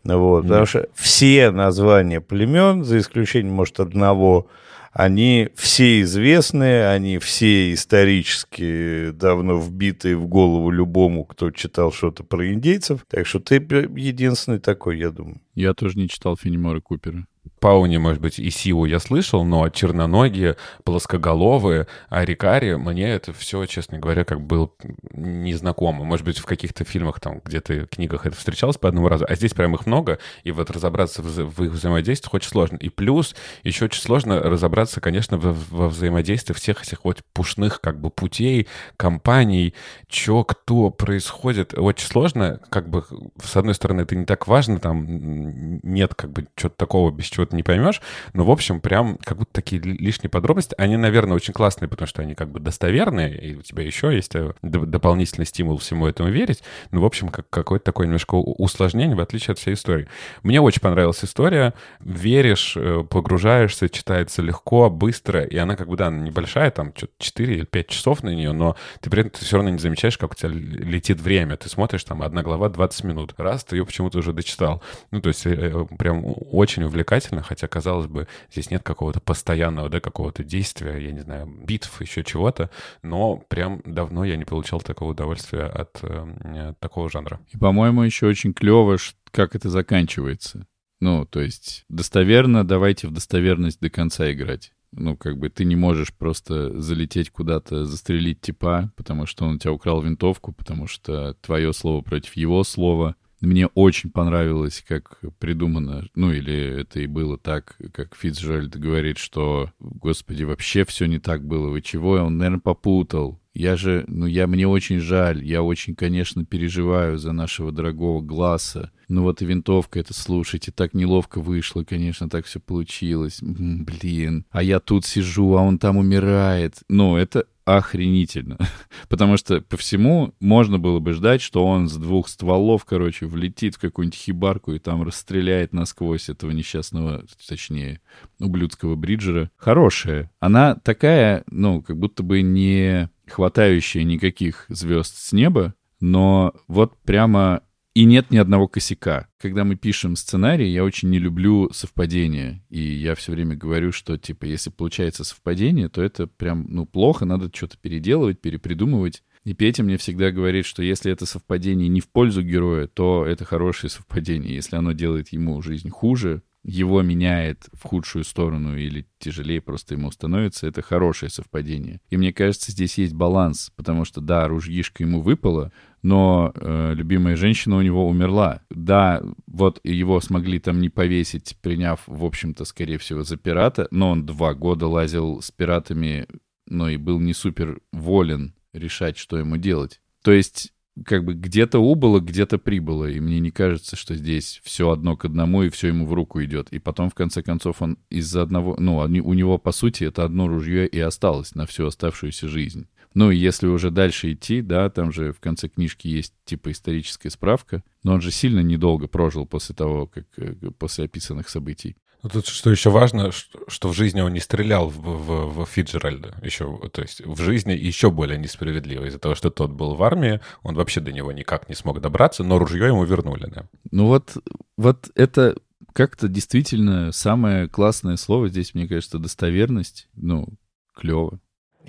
[0.05, 4.49] вот, потому что все названия племен, за исключением, может, одного,
[4.93, 12.53] они все известные, они все исторически давно вбитые в голову любому, кто читал что-то про
[12.53, 13.05] индейцев.
[13.09, 15.41] Так что ты единственный такой, я думаю.
[15.59, 17.27] Я тоже не читал Фенимора Купера.
[17.61, 23.99] Пауни, может быть, и Сиу я слышал, но черноногие, плоскоголовые, Арикари, мне это все, честно
[23.99, 24.71] говоря, как было
[25.13, 26.05] незнакомо.
[26.05, 29.55] Может быть, в каких-то фильмах, там, где-то книгах это встречалось по одному разу, а здесь
[29.55, 32.77] прям их много, и вот разобраться в, их взаимодействиях очень сложно.
[32.77, 38.11] И плюс еще очень сложно разобраться, конечно, во, взаимодействии всех этих вот пушных как бы
[38.11, 39.75] путей, компаний,
[40.09, 41.77] что, кто происходит.
[41.77, 43.05] Очень сложно, как бы,
[43.43, 45.48] с одной стороны, это не так важно, там
[45.83, 48.01] нет как бы чего-то такого, без чего ты не поймешь.
[48.33, 50.75] Но, в общем, прям как будто такие лишние подробности.
[50.79, 54.35] Они, наверное, очень классные, потому что они как бы достоверные, и у тебя еще есть
[54.35, 56.63] э, дополнительный стимул всему этому верить.
[56.91, 60.09] Ну, в общем, как какое-то такое немножко усложнение, в отличие от всей истории.
[60.43, 61.75] Мне очень понравилась история.
[62.01, 67.65] Веришь, э, погружаешься, читается легко, быстро, и она как бы, да, небольшая, там, 4 или
[67.65, 70.35] 5 часов на нее, но ты при этом ты все равно не замечаешь, как у
[70.35, 71.57] тебя летит время.
[71.57, 73.35] Ты смотришь, там, одна глава 20 минут.
[73.37, 74.83] Раз, ты ее почему-то уже дочитал.
[75.11, 80.01] Ну, то есть э, прям очень увлекательно хотя, казалось бы, здесь нет какого-то постоянного, да,
[80.01, 82.71] какого-то действия, я не знаю, битв, еще чего-то,
[83.03, 87.41] но прям давно я не получал такого удовольствия от э, такого жанра.
[87.53, 88.97] И, по-моему, еще очень клево,
[89.31, 90.67] как это заканчивается.
[91.01, 94.73] Ну, то есть достоверно, давайте в достоверность до конца играть.
[94.91, 99.59] Ну, как бы ты не можешь просто залететь куда-то, застрелить типа, потому что он у
[99.59, 106.09] тебя украл винтовку, потому что твое слово против его слова— мне очень понравилось, как придумано,
[106.15, 111.47] ну или это и было так, как Фицджеральд говорит, что, господи, вообще все не так
[111.47, 112.13] было, вы чего?
[112.13, 113.41] Он, наверное, попутал.
[113.55, 118.93] Я же, ну я, мне очень жаль, я очень, конечно, переживаю за нашего дорогого Глаза.
[119.09, 123.39] Ну вот и винтовка это, слушайте, так неловко вышло, конечно, так все получилось.
[123.41, 126.75] Блин, а я тут сижу, а он там умирает.
[126.89, 128.59] Ну, это, охренительно.
[129.09, 133.75] Потому что по всему можно было бы ждать, что он с двух стволов, короче, влетит
[133.75, 138.01] в какую-нибудь хибарку и там расстреляет насквозь этого несчастного, точнее,
[138.41, 139.51] ублюдского бриджера.
[139.57, 140.31] Хорошая.
[140.41, 147.63] Она такая, ну, как будто бы не хватающая никаких звезд с неба, но вот прямо
[147.95, 149.29] и нет ни одного косяка.
[149.39, 152.65] Когда мы пишем сценарий, я очень не люблю совпадения.
[152.69, 157.25] И я все время говорю, что, типа, если получается совпадение, то это прям, ну, плохо,
[157.25, 159.23] надо что-то переделывать, перепридумывать.
[159.45, 163.45] И Петя мне всегда говорит, что если это совпадение не в пользу героя, то это
[163.45, 164.55] хорошее совпадение.
[164.55, 170.11] Если оно делает ему жизнь хуже, его меняет в худшую сторону или тяжелее просто ему
[170.11, 172.01] становится, это хорошее совпадение.
[172.11, 177.37] И мне кажется, здесь есть баланс, потому что, да, ружьишка ему выпало, но э, любимая
[177.37, 178.63] женщина у него умерла.
[178.71, 184.11] Да, вот его смогли там не повесить, приняв, в общем-то, скорее всего, за пирата, но
[184.11, 186.27] он два года лазил с пиратами,
[186.67, 190.01] но и был не супер волен решать, что ему делать.
[190.23, 190.73] То есть
[191.05, 193.07] как бы где-то убыло, где-то прибыло.
[193.07, 196.43] И мне не кажется, что здесь все одно к одному, и все ему в руку
[196.43, 196.69] идет.
[196.71, 198.77] И потом, в конце концов, он из-за одного...
[198.79, 202.89] Ну, у него, по сути, это одно ружье и осталось на всю оставшуюся жизнь.
[203.19, 207.31] Ну, и если уже дальше идти, да, там же в конце книжки есть типа историческая
[207.31, 211.97] справка, но он же сильно недолго прожил после того, как э, после описанных событий.
[212.23, 215.67] Ну, тут что еще важно, что, что в жизни он не стрелял в, в, в
[215.67, 216.39] Фиджеральда.
[216.45, 219.07] Еще, то есть в жизни еще более несправедливо.
[219.07, 222.45] Из-за того, что тот был в армии, он вообще до него никак не смог добраться,
[222.45, 223.69] но ружье ему вернули, да.
[223.91, 224.37] Ну вот,
[224.77, 225.57] вот это
[225.93, 230.09] как-то действительно самое классное слово здесь, мне кажется, достоверность.
[230.15, 230.47] Ну,
[230.95, 231.41] клево.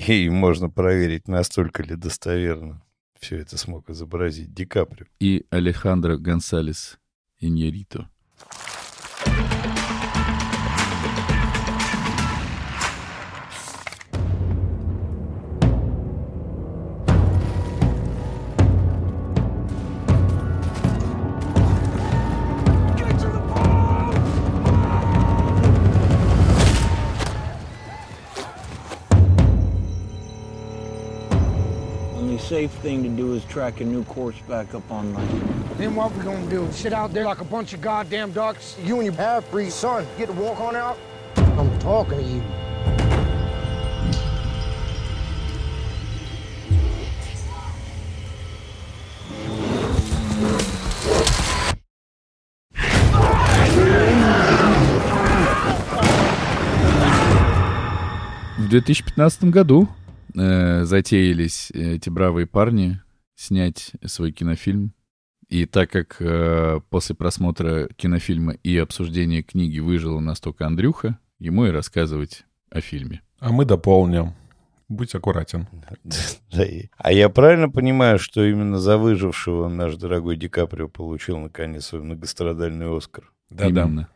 [0.08, 2.82] И можно проверить, настолько ли достоверно
[3.20, 5.08] все это смог изобразить Ди Каприо.
[5.20, 6.98] И Алехандро Гонсалес
[7.40, 8.10] Иньерито.
[32.59, 35.69] safe thing to do is track a new course back up on land.
[35.77, 36.71] Then what we gonna do?
[36.73, 38.77] Sit out there like a bunch of goddamn ducks?
[38.85, 40.99] You and your half-breed son get to walk on out?
[41.37, 42.43] I'm talking to you.
[58.57, 59.89] В 2015 году
[60.36, 63.00] э, затеялись эти бравые парни
[63.36, 64.94] снять свой кинофильм.
[65.48, 71.18] И так как э, после просмотра кинофильма и обсуждения книги выжил у нас только Андрюха,
[71.40, 73.22] ему и рассказывать о фильме.
[73.40, 74.34] А мы дополним.
[74.90, 75.68] Будь аккуратен.
[76.52, 81.38] Да, и- А я правильно понимаю, что именно за выжившего наш дорогой Ди Каприо получил
[81.40, 83.32] наконец свой многострадальный Оскар?
[83.50, 83.84] Да-да.
[83.84, 84.10] Именно.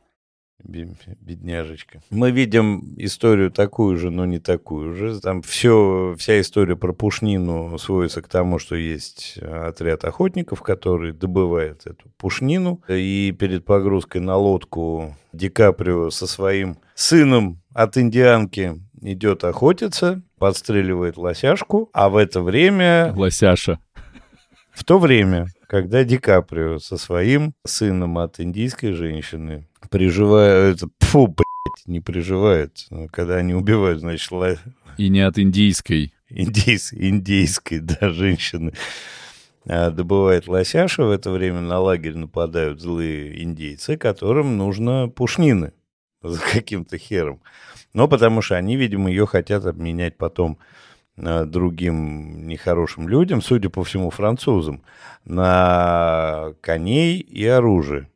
[0.63, 2.01] Бе- Бедняжечка.
[2.09, 5.19] Мы видим историю такую же, но не такую же.
[5.19, 11.85] Там все, вся история про пушнину сводится к тому, что есть отряд охотников, который добывает
[11.85, 12.81] эту пушнину.
[12.87, 21.17] И перед погрузкой на лодку Ди Каприо со своим сыном от индианки идет охотиться, подстреливает
[21.17, 23.79] лосяшку, а в это время Лосяша.
[24.73, 30.81] В то время, когда Ди Каприо со своим сыном от индийской женщины приживает...
[30.99, 32.87] Фу, блядь, не приживает.
[33.11, 34.57] Когда они убивают, значит, ла-
[34.97, 36.13] И не от индийской.
[36.29, 38.73] индейс- индейской, да, женщины,
[39.67, 41.03] а, добывает лосяша.
[41.05, 45.73] В это время на лагерь нападают злые индейцы, которым нужно пушнины
[46.21, 47.41] за каким-то хером.
[47.93, 50.57] Но потому что они, видимо, ее хотят обменять потом
[51.15, 54.81] другим нехорошим людям, судя по всему, французам,
[55.25, 58.09] на коней и оружие.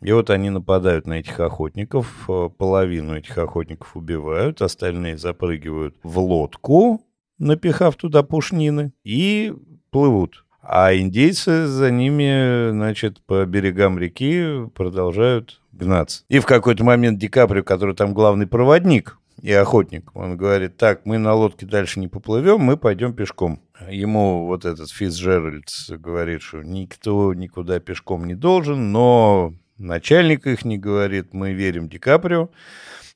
[0.00, 6.20] И вот они нападают на этих охотников, э, половину этих охотников убивают, остальные запрыгивают в
[6.20, 7.02] лодку,
[7.38, 9.52] напихав туда пушнины, и
[9.90, 10.44] плывут.
[10.62, 16.24] А индейцы за ними, значит, по берегам реки продолжают гнаться.
[16.28, 21.06] И в какой-то момент Ди Каприо, который там главный проводник и охотник, он говорит, так,
[21.06, 23.60] мы на лодке дальше не поплывем, мы пойдем пешком.
[23.88, 30.78] Ему вот этот Фицджеральд говорит, что никто никуда пешком не должен, но начальник их не
[30.78, 32.50] говорит, мы верим Ди Каприо,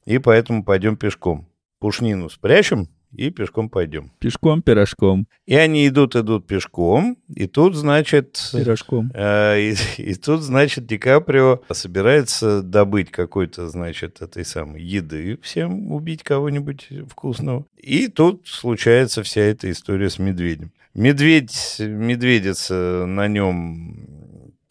[0.05, 1.49] и поэтому пойдем пешком.
[1.79, 4.11] Пушнину спрячем и пешком пойдем.
[4.19, 5.27] Пешком, пирожком.
[5.47, 9.11] И они идут, идут пешком, и тут, значит, Пирожком.
[9.15, 15.93] э, и, и тут, значит, Ди Каприо собирается добыть какой-то, значит, этой самой еды всем,
[15.93, 17.67] убить кого-нибудь вкусного.
[17.77, 20.73] И тут случается вся эта история с медведем.
[20.95, 24.22] Медведь, медведица на нем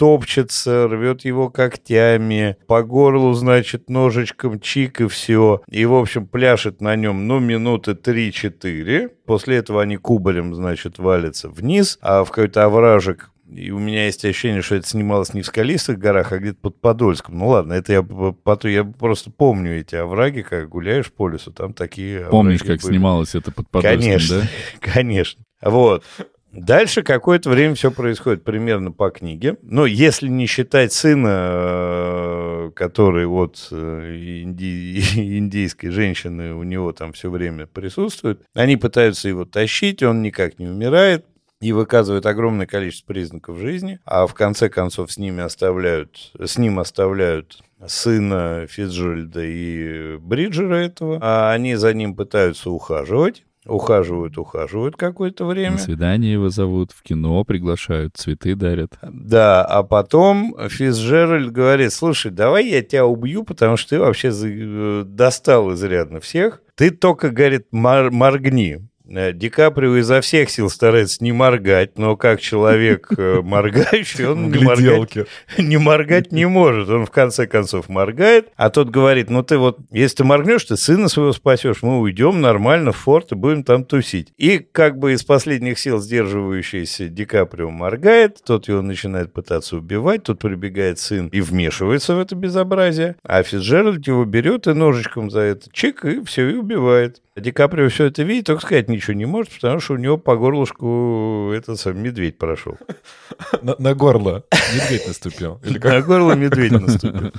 [0.02, 5.62] топчется, рвет его когтями, по горлу, значит, ножичком чик и все.
[5.70, 9.12] И, в общем, пляшет на нем, ну, минуты 3-4.
[9.28, 14.24] После этого они кубарем, значит, валятся вниз, а в какой-то овражек и у меня есть
[14.24, 17.38] ощущение, что это снималось не в скалистых горах, а где-то под Подольском.
[17.38, 21.74] Ну ладно, это я, потом, я просто помню эти овраги, как гуляешь по лесу, там
[21.74, 22.94] такие Помнишь, как были.
[22.94, 24.48] снималось это под Подольском, Конечно, да?
[24.94, 25.44] конечно.
[25.62, 26.06] Вот.
[26.52, 29.58] Дальше какое-то время все происходит примерно по книге.
[29.62, 37.14] Но если не считать сына, э, который вот э, инди- индийской женщины у него там
[37.14, 41.26] все время присутствует, они пытаются его тащить, он никак не умирает
[41.62, 46.80] и выказывает огромное количество признаков жизни, а в конце концов с ними оставляют, с ним
[46.80, 55.46] оставляют сына Фицджеральда и Бриджера этого, а они за ним пытаются ухаживать, ухаживают, ухаживают какое-то
[55.46, 55.72] время.
[55.72, 58.98] На свидание его зовут, в кино приглашают, цветы дарят.
[59.02, 65.04] Да, а потом Фицджеральд говорит, слушай, давай я тебя убью, потому что ты вообще э,
[65.06, 66.62] достал изрядно всех.
[66.76, 68.88] Ты только, говорит, мор- моргни.
[69.16, 74.52] Э, Ди Каприо изо всех сил старается не моргать, но как человек э, моргающий, он
[74.52, 75.16] не моргать,
[75.58, 76.90] не моргать не может.
[76.90, 80.78] Он в конце концов моргает, а тот говорит, ну ты вот, если ты моргнешь, ты
[80.78, 84.34] сына своего спасешь, мы уйдем нормально в форт и будем там тусить.
[84.38, 90.24] И как бы из последних сил сдерживающийся Ди Каприо моргает, тот его начинает пытаться убивать,
[90.24, 95.42] тут прибегает сын и вмешивается в это безобразие, а Фицджеральд его берет и ножичком за
[95.42, 97.22] это чик, и все, и убивает.
[97.38, 100.36] Ди Каприо все это видит, только сказать ничего не может, потому что у него по
[100.36, 102.78] горлышку этот сам медведь прошел.
[103.62, 104.44] На, на горло
[104.76, 105.60] медведь наступил.
[105.64, 107.32] На горло медведь наступил.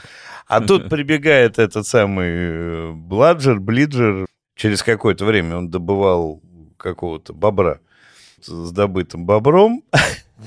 [0.46, 4.26] А тут прибегает этот самый э, Бладжер, Блиджер.
[4.56, 6.42] Через какое-то время он добывал
[6.78, 7.78] какого-то бобра
[8.40, 9.82] с- с добытым бобром.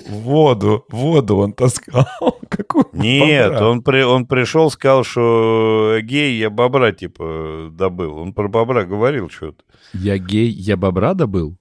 [0.07, 2.05] Воду, воду он таскал.
[2.49, 3.69] Какую Нет, бобра?
[3.69, 8.17] он, при, он пришел, сказал, что гей, я бобра, типа, добыл.
[8.17, 9.63] Он про бобра говорил что-то.
[9.93, 11.57] Я гей, я бобра добыл?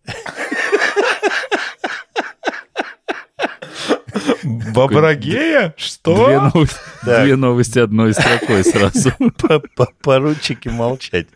[4.74, 5.60] Бобра гея?
[5.68, 6.50] Две, Что?
[6.54, 9.10] новости, две новости одной строкой сразу.
[9.38, 11.28] По- по- Поручики молчать.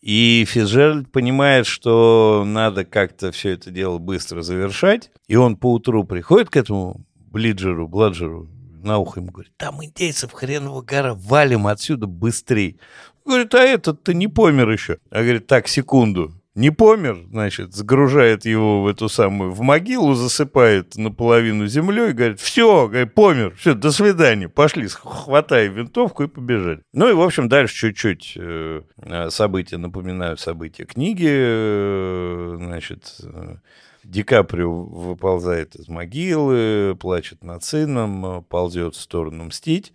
[0.00, 5.10] И Фицджеральд понимает, что надо как-то все это дело быстро завершать.
[5.28, 8.48] И он поутру приходит к этому Блиджеру, Бладжеру,
[8.82, 12.78] на ухо ему говорит, там индейцев хренового гора, валим отсюда быстрей.
[13.24, 14.98] Говорит, а этот-то не помер еще.
[15.10, 16.32] А говорит, так, секунду.
[16.54, 22.88] Не помер, значит, загружает его в эту самую, в могилу, засыпает наполовину землей, говорит, все,
[22.88, 26.82] говорит, помер, все, до свидания, пошли, хватай винтовку и побежали.
[26.92, 28.82] Ну и, в общем, дальше чуть-чуть э,
[29.30, 33.56] события напоминают события книги, э, значит, э,
[34.04, 39.92] Ди Каприо выползает из могилы, плачет над сыном, ползет в сторону мстить.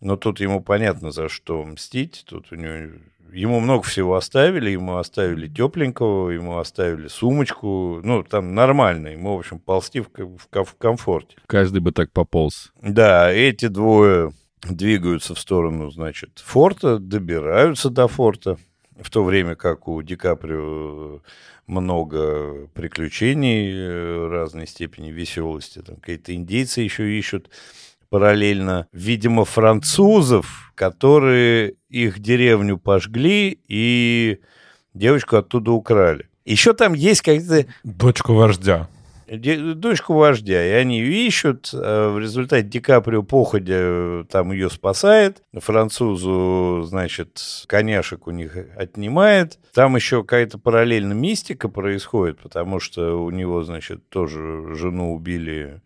[0.00, 2.24] Но тут ему понятно, за что мстить.
[2.26, 2.94] Тут у него...
[3.32, 4.70] Ему много всего оставили.
[4.70, 8.00] Ему оставили тепленького, ему оставили сумочку.
[8.02, 9.08] Ну, там нормально.
[9.08, 11.36] Ему, в общем, ползти в, в в комфорте.
[11.46, 12.72] Каждый бы так пополз.
[12.80, 14.32] Да, эти двое
[14.62, 18.58] двигаются в сторону, значит, форта, добираются до форта,
[19.00, 21.20] в то время как у Ди Каприо
[21.66, 25.80] много приключений э, разной степени веселости.
[25.80, 27.50] Там какие-то индейцы еще ищут
[28.08, 34.40] параллельно, видимо, французов, которые их деревню пожгли и
[34.94, 36.28] девочку оттуда украли.
[36.44, 38.88] Еще там есть какие-то Дочку вождя.
[39.28, 41.70] Дочку вождя, и они ее ищут.
[41.74, 45.42] а В результате Ди Каприо походя э, там ее спасает.
[45.54, 49.58] Французу, значит, коняшек у них отнимает.
[49.74, 55.82] Там еще какая-то параллельно мистика происходит, потому что у него, значит, тоже жену убили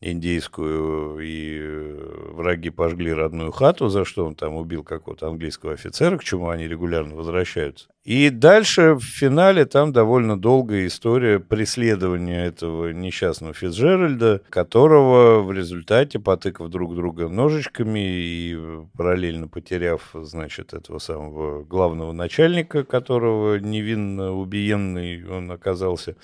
[0.00, 6.18] индейскую, и э, враги пожгли родную хату, за что он там убил какого-то английского офицера,
[6.18, 7.88] к чему они регулярно возвращаются.
[8.04, 16.20] И дальше в финале там довольно долгая история преследования этого несчастного Фицджеральда, которого в результате,
[16.20, 24.34] потыкав друг друга ножичками и э, параллельно потеряв, значит, этого самого главного начальника, которого невинно
[24.34, 26.16] убиенный он оказался,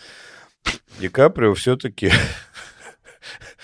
[1.01, 2.11] Ди Каприо все-таки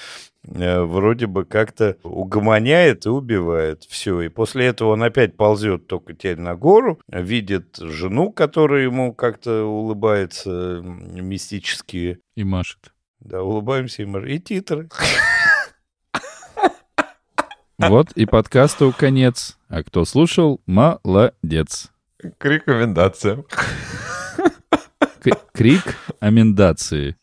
[0.51, 3.85] вроде бы как-то угомоняет и убивает.
[3.85, 4.23] Все.
[4.23, 9.65] И после этого он опять ползет только теперь на гору, видит жену, которая ему как-то
[9.65, 12.21] улыбается мистически.
[12.37, 12.93] И машет.
[13.21, 14.19] Да, улыбаемся ему.
[14.21, 14.89] И титры.
[17.79, 19.57] Вот и подкасту конец.
[19.69, 21.93] А кто слушал, молодец.
[22.39, 23.45] К рекомендациям.
[25.23, 27.17] К- крик амендации.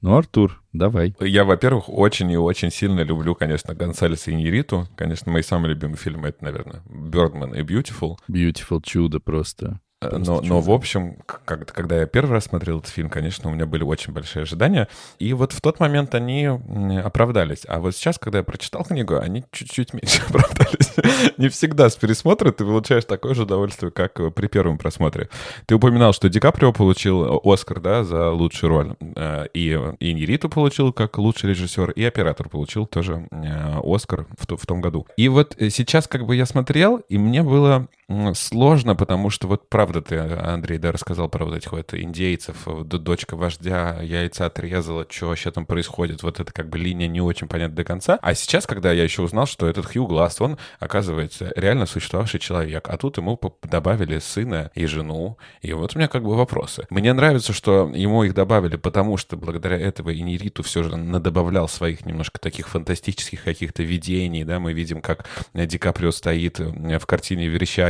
[0.00, 1.14] Ну, Артур, давай.
[1.20, 4.86] Я, во-первых, очень и очень сильно люблю, конечно, Гонсалеса и Нериту.
[4.96, 8.16] Конечно, мои самые любимые фильмы— это, наверное, «Бёрдман» и «Beautiful».
[8.30, 9.80] Beautiful чудо просто.
[10.00, 13.52] Э, Но, но, в общем, как, когда я первый раз смотрел этот фильм, конечно, у
[13.52, 14.88] меня были очень большие ожидания.
[15.18, 17.62] И вот в тот момент они оправдались.
[17.66, 20.94] А вот сейчас, когда я прочитал книгу, они чуть-чуть меньше оправдались.
[21.36, 25.28] Не всегда с пересмотра ты получаешь такое же удовольствие, как э, при первом просмотре.
[25.66, 28.96] Ты упоминал, что Ди Каприо получил Оскар, да, за лучшую роль.
[29.16, 34.56] Э, И, и Нериту получил как лучший режиссер, и оператор получил тоже э, Оскар в,
[34.56, 35.06] в том году.
[35.16, 37.88] И вот э, сейчас как бы я смотрел, и мне было
[38.34, 43.36] сложно, потому что вот правда ты, Андрей, да, рассказал про вот этих вот индейцев, дочка
[43.36, 47.76] вождя яйца отрезала, что вообще там происходит, вот эта как бы линия не очень понятна
[47.76, 48.18] до конца.
[48.22, 52.88] А сейчас, когда я еще узнал, что этот Хью Гласс, он, оказывается, реально существовавший человек,
[52.88, 56.86] а тут ему добавили сына и жену, и вот у меня как бы вопросы.
[56.88, 61.68] Мне нравится, что ему их добавили, потому что благодаря этого и Нериту все же надобавлял
[61.68, 67.48] своих немножко таких фантастических каких-то видений, да, мы видим, как Ди Каприо стоит в картине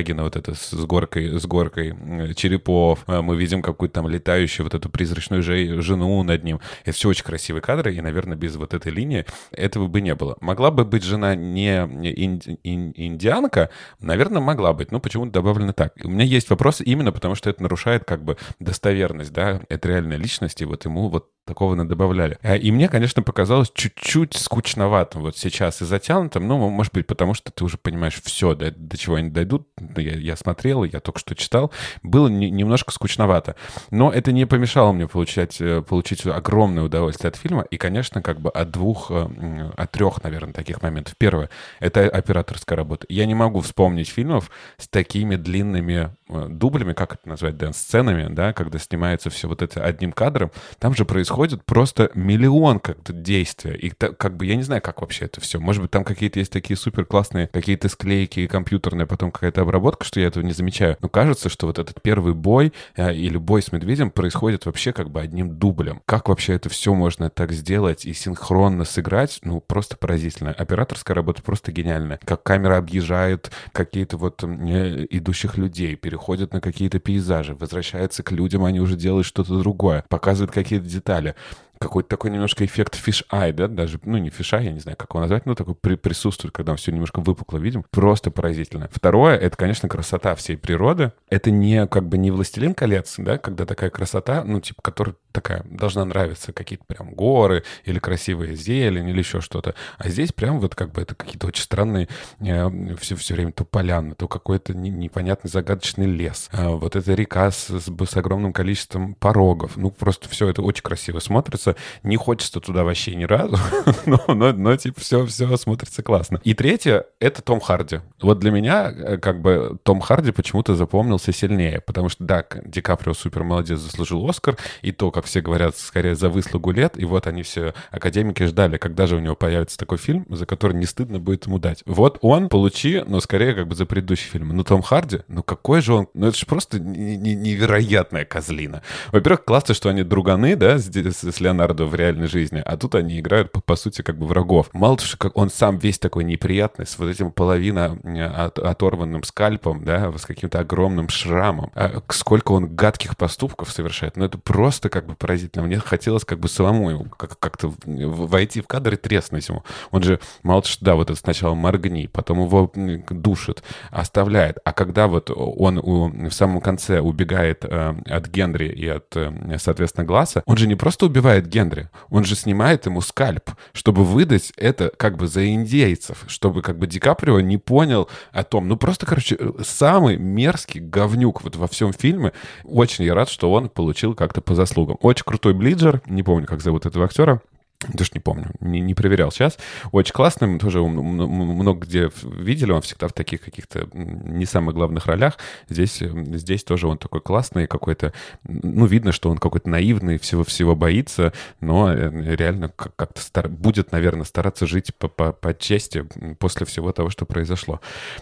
[0.09, 1.95] Верещагина, вот это с горкой, с горкой
[2.35, 6.61] черепов, Э, мы видим какую-то там летающую вот эту призрачную же- жену над ним.
[6.85, 10.37] Это все очень красивые кадры, и, наверное, без вот этой линии этого бы не было.
[10.41, 15.73] Могла бы быть жена не не ин- ин- индианка, наверное, могла быть, но почему-то добавлено
[15.73, 15.93] так.
[16.03, 20.17] У меня есть вопросы именно потому, что это нарушает как бы достоверность, да, это реальная
[20.17, 22.39] личность, и вот ему вот такого надобавляли.
[22.43, 27.35] Э, И мне, конечно, показалось чуть-чуть скучноватым вот сейчас и затянутым, ну, может быть, потому
[27.35, 29.67] что ты уже понимаешь все, до, до чего они дойдут.
[29.81, 31.73] Ну, Я, я смотрел, я только что читал.
[32.03, 33.57] Было не- немножко скучновато.
[33.91, 37.63] Но это не помешало мне получать, э, получить огромное удовольствие от фильма.
[37.63, 41.15] И, конечно, как бы от двух, э, от трех, наверное, таких моментов.
[41.19, 41.49] Первое—
[41.81, 43.07] это операторская работа.
[43.09, 48.53] Я не могу вспомнить фильмов с такими длинными дублями, как это назвать, Дэн, сценами, да,
[48.53, 53.75] когда снимается все вот это одним кадром, там же происходит просто миллион как-то действия.
[53.75, 55.59] И как бы я не знаю, как вообще это все.
[55.59, 60.21] Может быть, там какие-то есть такие супер классные какие-то склейки компьютерные, потом какая-то обработка, что
[60.21, 60.97] я этого не замечаю.
[61.01, 65.11] Но кажется, что вот этот первый бой э, или бой с медведем происходит вообще как
[65.11, 66.03] бы одним дублем.
[66.07, 69.41] Как вообще это все можно так сделать и синхронно сыграть?
[69.43, 70.53] Ну, просто поразительно.
[70.53, 72.21] Операторская работа просто гениальная.
[72.25, 76.18] Как камера объезжает какие-то вот э, идущих людей, переходит
[76.53, 81.35] на какие-то пейзажи, возвращается к людям, они уже делают что-то другое, показывает какие-то детали
[81.79, 85.21] какой-то такой немножко эффект fisheye, да, даже, ну, не fisheye, я не знаю, как его
[85.21, 87.85] назвать, но такой при, присутствует, когда мы все немножко выпукло видим.
[87.91, 88.89] Просто поразительно.
[88.93, 91.13] Второе, это, конечно, красота всей природы.
[91.31, 95.65] Это не, как бы, не «Властелин колец», да, когда такая красота, ну, типа, которая такая
[95.71, 99.75] должна нравиться, какие-то прям горы или красивые зелень или еще что-то.
[99.99, 102.09] А здесь прям вот как бы это какие-то очень странные,
[102.41, 106.49] э, все, все время то поляны, то какой-то не- непонятный загадочный лес.
[106.53, 109.77] А вот эта река с, с, с огромным количеством порогов.
[109.77, 111.77] Ну, просто все это очень красиво смотрится.
[112.03, 113.59] Не хочется туда вообще ни разу,
[114.07, 116.41] но, но, но типа все, все смотрится классно.
[116.43, 118.01] И третье— это Том Харди.
[118.21, 120.75] Вот для меня э, как бы Том Харди почему-то
[121.19, 125.41] запомнился сильнее, потому что, да, Ди Каприо супер молодец, заслужил Оскар, и то, как все
[125.41, 129.35] говорят, скорее за выслугу лет, и вот они все, академики ждали, когда же у него
[129.35, 131.83] появится такой фильм, за который не стыдно будет ему дать.
[131.87, 134.49] Вот он, получи, но скорее как бы за предыдущий фильм.
[134.57, 138.83] Но Том Харди, ну какой же он, ну это же просто не- не- невероятная козлина.
[139.13, 143.19] Во-первых, классно, что они друганы, да, с, с Леонардо в реальной жизни, а тут они
[143.19, 144.71] играют, по, по сути, как бы врагов.
[144.73, 147.99] Мало того, что как он сам весь такой неприятный, с вот этим половина
[148.37, 151.71] от- оторванным скальпом, да, с каким-то огромным шрамом.
[151.75, 154.17] А сколько он гадких поступков совершает.
[154.17, 155.65] Ну, это просто как бы поразительно.
[155.67, 159.65] Мне хотелось как бы самому ему как- как-то войти в кадр и треснуть ему.
[159.91, 162.71] Он же, мало что, да, вот это сначала моргни, потом его
[163.11, 164.59] душит, оставляет.
[164.65, 169.57] А когда вот он у- в самом конце убегает э, от Генри и от, э,
[169.59, 174.53] соответственно, Глаза, он же не просто убивает Генри, он же снимает ему скальп, чтобы выдать
[174.57, 178.69] это как бы за индейцев, чтобы как бы Ди Каприо не понял о том.
[178.69, 182.33] Ну, просто, короче, самый мерзкий говнюк вот во всем фильме.
[182.65, 184.97] Очень я рад, что он получил как-то по заслугам.
[185.01, 187.41] Очень крутой Блиджер, не помню, как зовут этого актера.
[187.87, 189.57] Даже не помню, не, не проверял сейчас.
[189.93, 195.39] Очень классный, тоже много где видели, он всегда в таких каких-то не самых главных ролях.
[195.69, 198.13] Здесь, э, здесь тоже он такой классный какой-то,
[198.43, 203.93] ну, видно, что он какой-то наивный, всего-всего боится, но э, реально как- как-то стар- будет,
[203.93, 206.05] наверное, стараться жить по, по, по чести
[206.41, 207.81] после всего того, что произошло.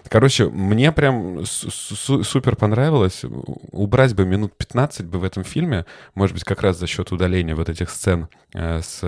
[0.08, 3.22] Короче, мне прям су- су- супер понравилось.
[3.72, 7.54] Убрать бы минут 15 бы в этом фильме, может быть, как раз за счет удаления
[7.54, 9.00] вот этих сцен э, с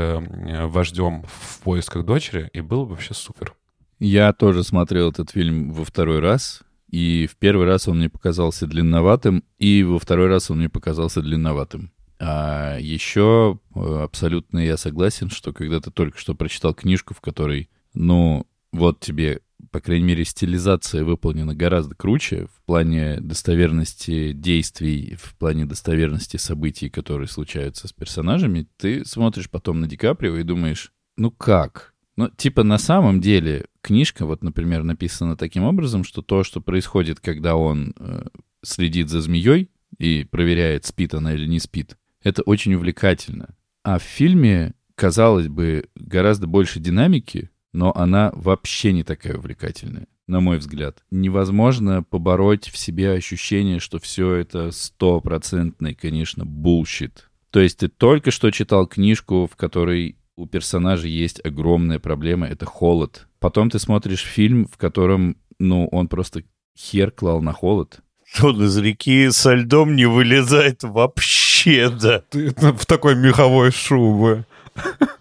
[0.66, 3.54] вождем в поисках дочери, и было бы вообще супер.
[3.98, 8.66] Я тоже смотрел этот фильм во второй раз, и в первый раз он мне показался
[8.66, 11.90] длинноватым, и во второй раз он мне показался длинноватым.
[12.20, 17.68] А еще э, абсолютно я согласен, что когда ты только что прочитал книжку, в которой,
[17.94, 25.36] ну, вот тебе, по крайней мере, стилизация выполнена гораздо круче в плане достоверности действий, в
[25.36, 30.92] плане достоверности событий, которые случаются с персонажами, ты смотришь потом на Ди Каприо и думаешь,
[31.16, 31.94] ну как?
[32.16, 37.20] Ну, типа, на самом деле, книжка, вот, например, написана таким образом, что то, что происходит,
[37.20, 38.26] когда он э,
[38.62, 43.54] следит за змеей и проверяет, спит она или не спит, это очень увлекательно.
[43.84, 50.40] А в фильме, казалось бы, гораздо больше динамики, но она вообще не такая увлекательная, на
[50.40, 51.02] мой взгляд.
[51.10, 57.28] Невозможно побороть в себе ощущение, что все это стопроцентный, конечно, bullshit.
[57.50, 62.66] То есть ты только что читал книжку, в которой у персонажа есть огромная проблема, это
[62.66, 63.26] холод.
[63.40, 66.42] Потом ты смотришь фильм, в котором, ну, он просто
[66.76, 68.00] хер клал на холод.
[68.42, 72.22] Он из реки со льдом не вылезает вообще, да.
[72.28, 74.44] Ты в такой меховой шубе.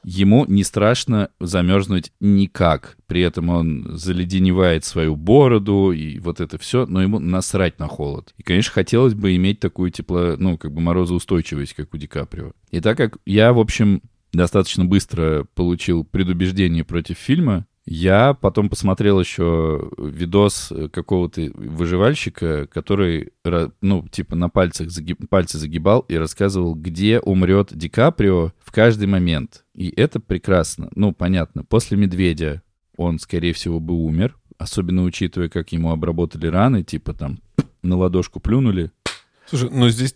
[0.03, 2.97] Ему не страшно замерзнуть никак.
[3.08, 8.34] При этом он заледеневает свою бороду и вот это все, но ему насрать на холод.
[8.38, 12.53] И, конечно, хотелось бы иметь такую тепло, ну, как бы морозоустойчивость, как у Ди Каприо.
[12.72, 14.01] И так как я, в общем,
[14.32, 23.31] достаточно быстро получил предубеждение против фильма, я потом посмотрел еще видос какого-то выживальщика, который,
[23.81, 29.07] ну, типа на пальцах заги- пальцы загибал и рассказывал, где умрет Ди Каприо в каждый
[29.07, 29.63] момент.
[29.73, 30.89] И это прекрасно.
[30.95, 32.61] Ну, понятно, после «Медведя»
[32.97, 37.39] он, скорее всего, бы умер, особенно учитывая, как ему обработали раны, типа там
[37.83, 38.91] на ладошку плюнули.
[39.45, 40.13] Слушай, ну здесь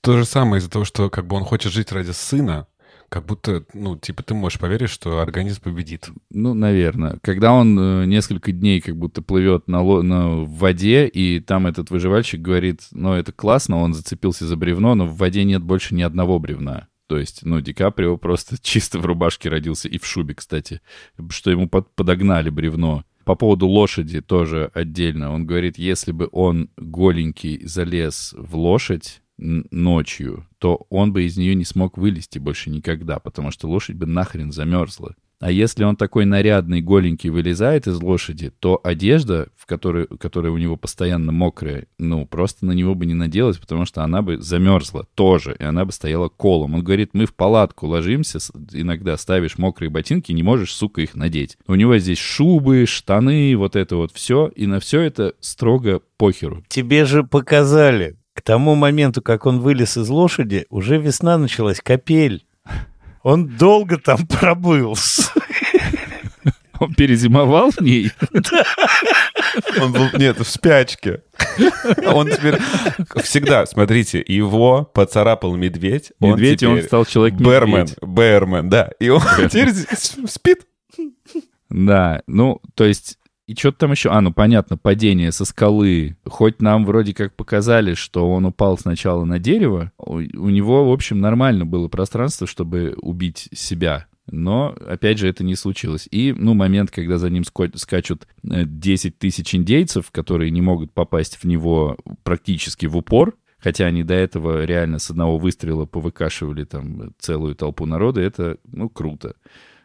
[0.00, 2.66] то же самое из-за того, что как бы он хочет жить ради сына,
[3.12, 6.08] Как будто, ну, типа, ты можешь поверить, что организм победит.
[6.30, 7.18] Ну, наверное.
[7.20, 11.66] Когда он э, несколько дней как будто плывет на, ло- на в воде, и там
[11.66, 15.94] этот выживальщик говорит, ну, это классно, он зацепился за бревно, но в воде нет больше
[15.94, 16.88] ни одного бревна.
[17.06, 20.80] То есть, ну, Ди Каприо просто чисто в рубашке родился и в шубе, кстати,
[21.28, 23.04] что ему под- подогнали бревно.
[23.26, 25.34] По поводу лошади тоже отдельно.
[25.34, 31.54] Он говорит, если бы он голенький залез в лошадь ночью, то он бы из нее
[31.54, 35.14] не смог вылезти больше никогда, потому что лошадь бы нахрен замерзла.
[35.42, 40.56] А если он такой нарядный, голенький вылезает из лошади, то одежда, в которой, которая у
[40.56, 45.08] него постоянно мокрая, ну, просто на него бы не наделась, потому что она бы замерзла
[45.16, 46.74] тоже, и она бы стояла колом.
[46.74, 48.38] Он говорит, мы в палатку ложимся,
[48.70, 51.58] иногда ставишь мокрые ботинки, не можешь, сука, их надеть.
[51.66, 56.62] У него здесь шубы, штаны, вот это вот все, и на все это строго похеру.
[56.68, 58.16] Тебе же показали.
[58.34, 62.46] К тому моменту, как он вылез из лошади, уже весна началась, капель.
[63.22, 64.96] Он долго там пробыл.
[66.80, 68.10] Он перезимовал в ней?
[69.80, 71.22] Он был, нет, в спячке.
[72.06, 72.58] Он теперь
[73.22, 76.12] всегда, смотрите, его поцарапал медведь.
[76.20, 78.90] он Медведь, и он стал человек Бермен, Бермен, да.
[78.98, 80.66] И он теперь спит.
[81.68, 84.10] Да, ну, то есть, и что-то там еще...
[84.10, 86.16] А, ну, понятно, падение со скалы.
[86.24, 90.92] Хоть нам вроде как показали, что он упал сначала на дерево, у, у него, в
[90.92, 94.06] общем, нормально было пространство, чтобы убить себя.
[94.30, 96.06] Но, опять же, это не случилось.
[96.10, 101.36] И, ну, момент, когда за ним скачут э, 10 тысяч индейцев, которые не могут попасть
[101.36, 107.12] в него практически в упор, хотя они до этого реально с одного выстрела повыкашивали там
[107.18, 109.34] целую толпу народа, это, ну, круто.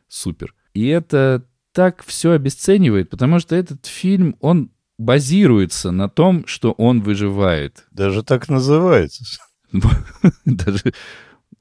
[0.08, 0.54] Супер.
[0.76, 1.44] И это
[1.78, 7.86] так все обесценивает, потому что этот фильм, он базируется на том, что он выживает.
[7.92, 9.24] Даже так называется.
[10.46, 10.82] Даже,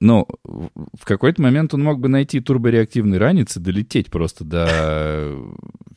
[0.01, 5.37] ну, в какой-то момент он мог бы найти турбореактивный ранец и долететь просто до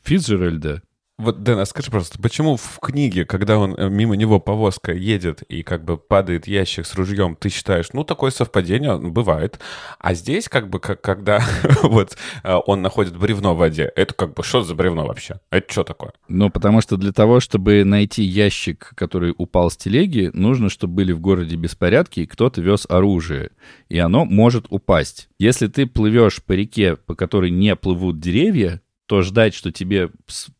[0.02, 0.82] Фицджеральда.
[1.20, 5.42] Вот, Дэн, а скажи просто, почему в книге, когда он э, мимо него повозка едет
[5.42, 9.60] и как бы падает ящик с ружьем, ты считаешь, ну, такое совпадение бывает.
[9.98, 11.44] А здесь как бы, как, когда
[11.82, 15.40] вот э, он находит бревно в воде, это как бы, что за бревно вообще?
[15.50, 16.12] Это что такое?
[16.28, 21.12] Ну, потому что для того, чтобы найти ящик, который упал с телеги, нужно, чтобы были
[21.12, 23.50] в городе беспорядки, и кто-то вез оружие.
[23.90, 25.28] И оно может упасть.
[25.38, 28.80] Если ты плывешь по реке, по которой не плывут деревья,
[29.10, 30.08] то ждать, что тебе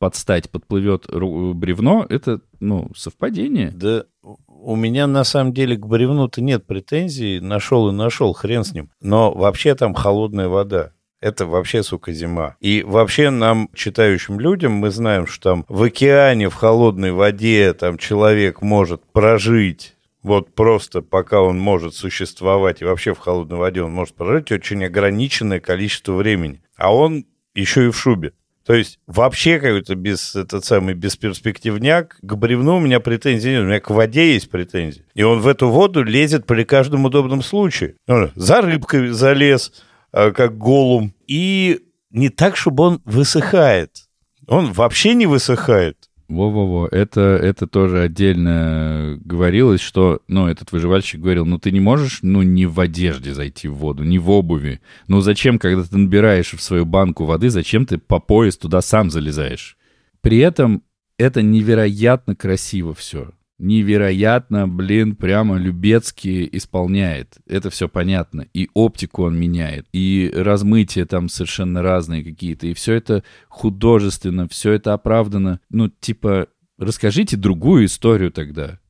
[0.00, 3.70] подстать подплывет ру- бревно, это, ну, совпадение.
[3.70, 4.06] Да
[4.48, 7.38] у меня на самом деле к бревну-то нет претензий.
[7.38, 8.90] Нашел и нашел, хрен с ним.
[9.00, 10.90] Но вообще там холодная вода.
[11.20, 12.56] Это вообще, сука, зима.
[12.58, 17.98] И вообще нам, читающим людям, мы знаем, что там в океане, в холодной воде, там
[17.98, 19.94] человек может прожить
[20.24, 24.84] вот просто пока он может существовать, и вообще в холодной воде он может прожить очень
[24.84, 26.62] ограниченное количество времени.
[26.76, 28.32] А он еще и в шубе.
[28.64, 32.18] То есть вообще какой-то без, этот самый бесперспективняк.
[32.20, 35.04] К бревну у меня претензий нет, у меня к воде есть претензии.
[35.14, 37.96] И он в эту воду лезет при каждом удобном случае.
[38.06, 39.72] Ну, За рыбкой залез,
[40.12, 41.14] а, как голум.
[41.26, 41.80] И
[42.10, 44.06] не так, чтобы он высыхает.
[44.46, 46.09] Он вообще не высыхает.
[46.30, 52.20] Во-во-во, это, это тоже отдельно говорилось, что, ну, этот выживальщик говорил, ну, ты не можешь,
[52.22, 54.80] ну, не в одежде зайти в воду, не в обуви.
[55.08, 59.10] Ну, зачем, когда ты набираешь в свою банку воды, зачем ты по пояс туда сам
[59.10, 59.76] залезаешь?
[60.20, 60.84] При этом
[61.18, 63.32] это невероятно красиво все.
[63.62, 67.36] Невероятно, блин, прямо Любецкий исполняет.
[67.46, 68.46] Это все понятно.
[68.54, 72.66] И оптику он меняет, и размытия там совершенно разные какие-то.
[72.68, 75.60] И все это художественно, все это оправдано.
[75.68, 76.46] Ну, типа,
[76.78, 78.80] расскажите другую историю тогда.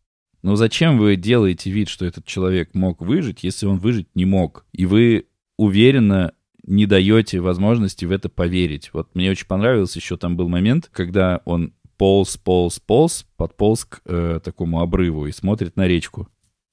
[0.42, 4.66] Ну, зачем вы делаете вид, что этот человек мог выжить, если он выжить не мог?
[4.70, 5.26] И вы
[5.58, 8.90] уверенно не даете возможности в это поверить.
[8.92, 14.00] Вот мне очень понравился еще там был момент, когда он полз, полз, полз, подполз к
[14.06, 16.28] э, такому обрыву и смотрит на речку.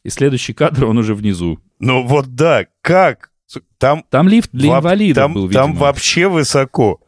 [0.06, 1.60] И следующий кадр, он уже внизу.
[1.80, 3.32] Ну вот да, как?
[3.78, 5.86] Там Там лифт для Во- инвалидов там, был, там видимо.
[5.86, 7.02] вообще высоко.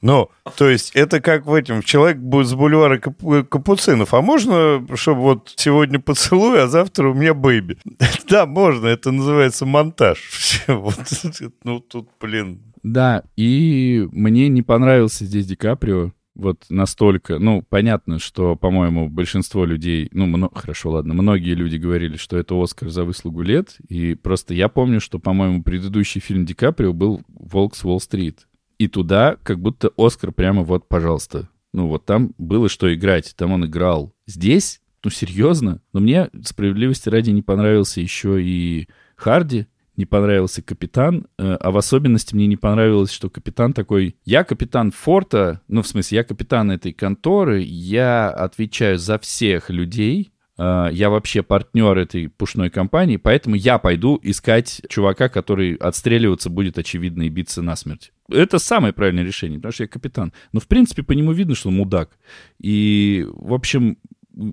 [0.00, 4.86] Ну, то есть это как в этом, человек будет с бульвара Кап- Капуцинов, а можно,
[4.94, 7.76] чтобы вот сегодня поцелуй, а завтра у меня baby?
[8.30, 10.62] Да, можно, это называется монтаж.
[10.68, 10.94] Вот,
[11.64, 16.12] ну, тут, блин, Да, и мне не понравился здесь Ди Каприо.
[16.38, 22.16] Вот настолько, ну, понятно, что, по-моему, большинство людей, ну, мно- хорошо, ладно, многие люди говорили,
[22.16, 26.54] что это Оскар за выслугу лет, и просто я помню, что, по-моему, предыдущий фильм Ди
[26.54, 28.46] Каприо был «Волк с Уолл-стрит»,
[28.78, 31.48] и туда как будто Оскар прямо вот, пожалуйста.
[31.72, 34.14] Ну, вот там было что играть, там он играл.
[34.26, 39.66] Здесь, ну, серьезно, но мне, справедливости ради, не понравился еще и Харди,
[39.98, 44.16] не понравился капитан, э, а в особенности мне не понравилось, что капитан такой...
[44.24, 50.30] Я капитан форта, ну, в смысле, я капитан этой конторы, я отвечаю за всех людей,
[50.56, 56.78] э, я вообще партнер этой пушной компании, поэтому я пойду искать чувака, который отстреливаться будет,
[56.78, 58.12] очевидно, и биться насмерть.
[58.30, 60.32] Это самое правильное решение, потому что я капитан.
[60.52, 62.16] Но, в принципе, по нему видно, что он мудак.
[62.60, 63.98] И, в общем,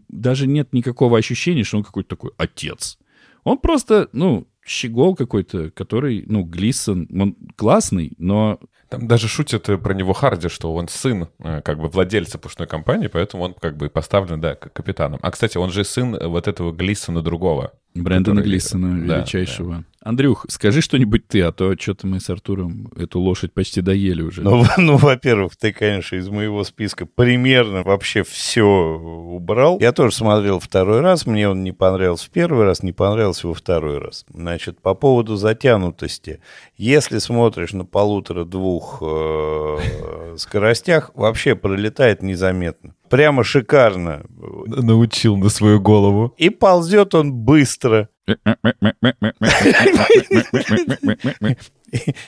[0.09, 2.97] даже нет никакого ощущения, что он какой-то такой отец.
[3.43, 8.59] Он просто, ну, щегол какой-то, который, ну, Глисон, он классный, но...
[8.89, 12.68] Там даже шутят э, про него Харди, что он сын э, как бы владельца пушной
[12.68, 15.20] компании, поэтому он как бы поставлен, да, капитаном.
[15.22, 17.74] А, кстати, он же сын вот этого Глисона другого.
[17.95, 19.83] Брэндона который- Глисона, Да, величайшего.
[20.01, 24.43] Андрюх, скажи что-нибудь ты, а то что-то мы с Артуром эту лошадь почти доели уже.
[24.43, 29.79] Ну, ну, во-первых, ты, конечно, из моего списка примерно вообще все убрал.
[29.79, 33.55] Я тоже смотрел второй раз, мне он не понравился в первый раз, не понравился во
[33.55, 34.25] второй раз.
[34.29, 36.39] Значит, по поводу затянутости.
[36.77, 42.93] Если смотришь на полутора-двух э, скоростях, вообще пролетает незаметно.
[43.09, 44.25] Прямо шикарно.
[44.65, 46.33] Научил на свою голову.
[46.37, 48.09] И ползет он быстро.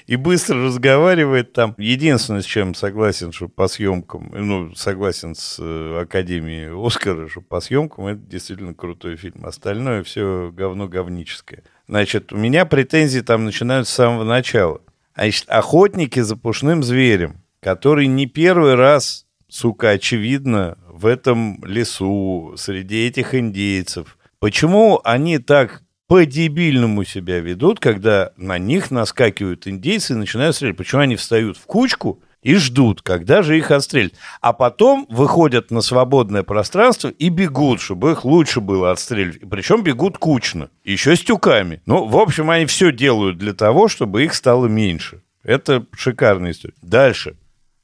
[0.05, 1.75] и быстро разговаривает там.
[1.78, 7.59] Единственное, с чем согласен, что по съемкам, ну, согласен с э, Академией Оскара, что по
[7.59, 9.45] съемкам это действительно крутой фильм.
[9.45, 11.63] Остальное все говно говническое.
[11.88, 14.82] Значит, у меня претензии там начинаются с самого начала.
[15.15, 23.08] Значит, охотники за пушным зверем, который не первый раз, сука, очевидно, в этом лесу, среди
[23.08, 24.18] этих индейцев.
[24.39, 30.78] Почему они так по-дебильному себя ведут, когда на них наскакивают индейцы и начинают стрелять?
[30.78, 34.14] Почему они встают в кучку и ждут, когда же их отстрелят?
[34.39, 39.50] А потом выходят на свободное пространство и бегут, чтобы их лучше было отстреливать.
[39.50, 41.82] Причем бегут кучно, еще с тюками.
[41.86, 45.24] Ну, в общем, они все делают для того, чтобы их стало меньше.
[45.43, 46.76] Это шикарная история.
[46.82, 47.38] Дальше.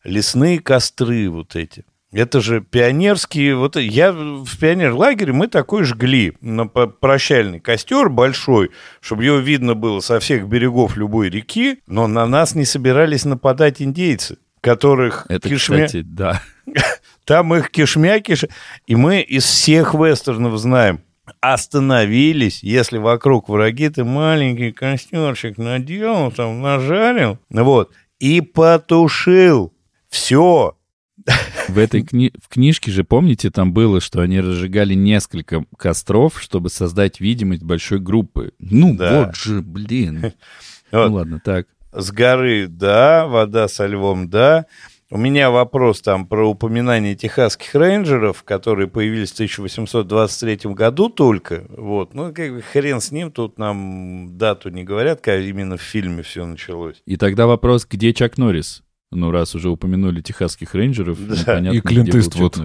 [0.04, 1.86] Лесные костры вот эти.
[2.14, 3.56] Это же пионерские...
[3.56, 8.70] Вот я в пионерлагере мы такой жгли на прощальный костер большой,
[9.02, 13.82] чтобы его видно было со всех берегов любой реки, но на нас не собирались нападать
[13.82, 16.42] индейцы, которых Это, кишмя- кстати, да.
[17.26, 18.46] там их кишмя киш...
[18.86, 21.02] И мы из всех вестернов знаем,
[21.42, 29.74] остановились, если вокруг враги, ты маленький костерчик наделал, там нажарил, вот, и потушил.
[30.14, 30.78] Все.
[31.70, 36.70] В этой кни- в книжке же, помните, там было, что они разжигали несколько костров, чтобы
[36.70, 38.52] создать видимость большой группы.
[38.60, 39.26] Ну, Да.
[39.26, 40.34] вот же, блин.
[40.92, 41.08] Вот.
[41.10, 41.66] Ну ладно, так.
[41.92, 44.68] С горы, да, вода со львом, да.
[45.10, 51.66] У меня вопрос там про упоминание техасских рейнджеров, которые появились в 1823 году только.
[51.70, 52.14] Вот.
[52.14, 56.22] Ну, как бы хрен с ним, тут нам дату не говорят, как именно в фильме
[56.22, 57.02] все началось.
[57.08, 58.83] И тогда вопрос, где Чак Норрис?
[59.14, 61.36] Ну, раз уже упомянули техасских рейнджеров, Да.
[61.60, 62.58] непонятно, И Клинт Иствуд.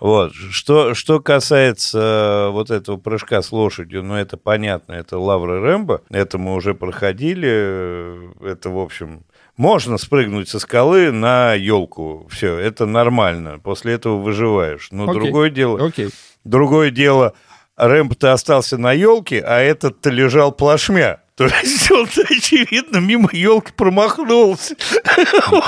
[0.00, 0.32] Вот.
[0.32, 6.02] Что, что касается э, вот этого прыжка с лошадью, ну, это понятно, это Лавра Рэмбо,
[6.10, 9.24] это мы уже проходили, э, это, в общем,
[9.56, 14.88] можно спрыгнуть со скалы на елку, все, это нормально, после этого выживаешь.
[14.92, 15.14] Но Окей.
[15.20, 16.10] другое дело, Окей.
[16.44, 17.34] другое дело,
[17.76, 21.20] Рэмбо-то остался на елке, а этот-то лежал плашмя.
[21.38, 24.74] То есть он, очевидно, мимо елки промахнулся.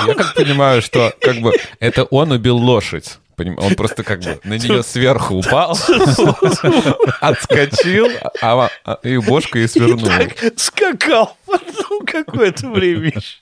[0.05, 3.19] Я как понимаю, что как бы это он убил лошадь.
[3.37, 5.71] Он просто как бы на нее сверху упал,
[7.21, 8.07] отскочил,
[8.39, 10.05] а, а- и бошку ей свернул.
[10.05, 13.37] Так скакал ну, какое-то время еще.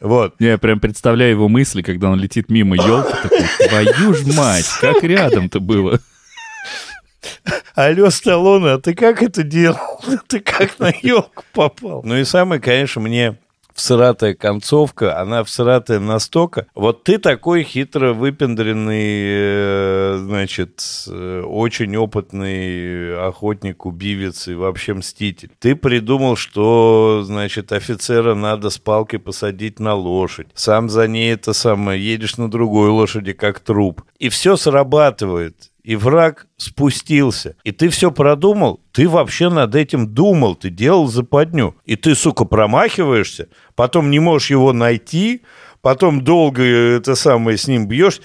[0.00, 0.34] Вот.
[0.40, 5.00] Я прям представляю его мысли, когда он летит мимо елки, такой, твою ж мать, как
[5.04, 6.00] рядом-то было.
[7.74, 10.00] Алло, Сталлоне, а ты как это делал?
[10.28, 12.02] Ты как на елку попал?
[12.04, 13.38] Ну и самое, конечно, мне
[13.74, 16.66] всратая концовка, она всратая настолько.
[16.74, 25.50] Вот ты такой хитро выпендренный, э, значит, э, очень опытный охотник, убивец и вообще мститель.
[25.58, 30.48] Ты придумал, что, значит, офицера надо с палкой посадить на лошадь.
[30.54, 34.02] Сам за ней это самое, едешь на другой лошади, как труп.
[34.18, 37.56] И все срабатывает и враг спустился.
[37.64, 41.74] И ты все продумал, ты вообще над этим думал, ты делал западню.
[41.84, 45.42] И ты, сука, промахиваешься, потом не можешь его найти,
[45.80, 48.20] потом долго э, это самое с ним бьешь.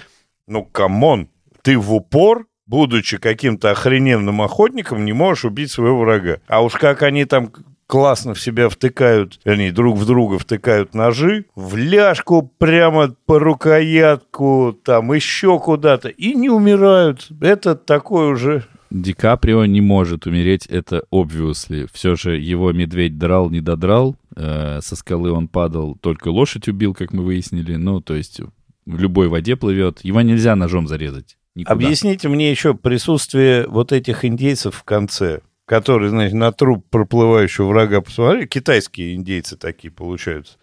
[0.48, 1.30] Ну, come on,
[1.62, 6.40] ты в упор, будучи каким-то охрененным охотником, не можешь убить своего врага.
[6.48, 7.52] А уж как они там
[7.88, 14.78] классно в себя втыкают, вернее, друг в друга втыкают ножи, в ляжку прямо по рукоятку,
[14.84, 17.30] там еще куда-то, и не умирают.
[17.42, 21.90] Это такой уже Ди Каприо не может умереть, это obviously.
[21.92, 24.16] Все же его медведь драл, не додрал.
[24.36, 27.76] Э, со скалы он падал, только лошадь убил, как мы выяснили.
[27.76, 28.40] Ну, то есть
[28.86, 30.00] в любой воде плывет.
[30.04, 31.38] Его нельзя ножом зарезать.
[31.56, 31.74] Никуда.
[31.74, 38.02] Объясните мне еще присутствие вот этих индейцев в конце, которые, знаете, на труп проплывающего врага
[38.02, 38.46] посмотрели.
[38.48, 40.58] Китайские индейцы такие получаются.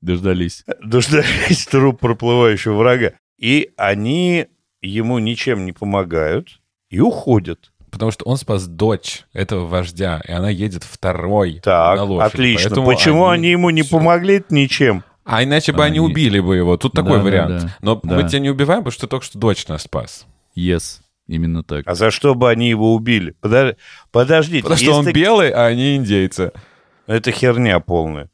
[0.00, 0.64] Дождались.
[0.82, 3.12] Дождались труп проплывающего врага.
[3.38, 4.46] И они
[4.80, 7.72] ему ничем не помогают и уходят.
[7.90, 12.32] Потому что он спас дочь этого вождя, и она едет второй Так, на лошади.
[12.34, 12.68] отлично.
[12.70, 15.02] Поэтому Почему они, ему не помогли ничем?
[15.24, 16.76] А иначе бы они Они- убили бы его.
[16.76, 17.62] Тут Да, такой да, вариант.
[17.64, 17.76] да.
[17.82, 18.14] Но Да.
[18.16, 20.26] мы тебя не убиваем, потому что ты только что дочь нас спас.
[20.56, 21.84] Yes, именно так.
[21.86, 23.34] А за что бы они его убили?
[23.40, 23.76] Подо-
[24.10, 24.62] Подождите.
[24.64, 26.50] Потому что он если- белый, а они индейцы.
[27.06, 28.28] Это херня полная.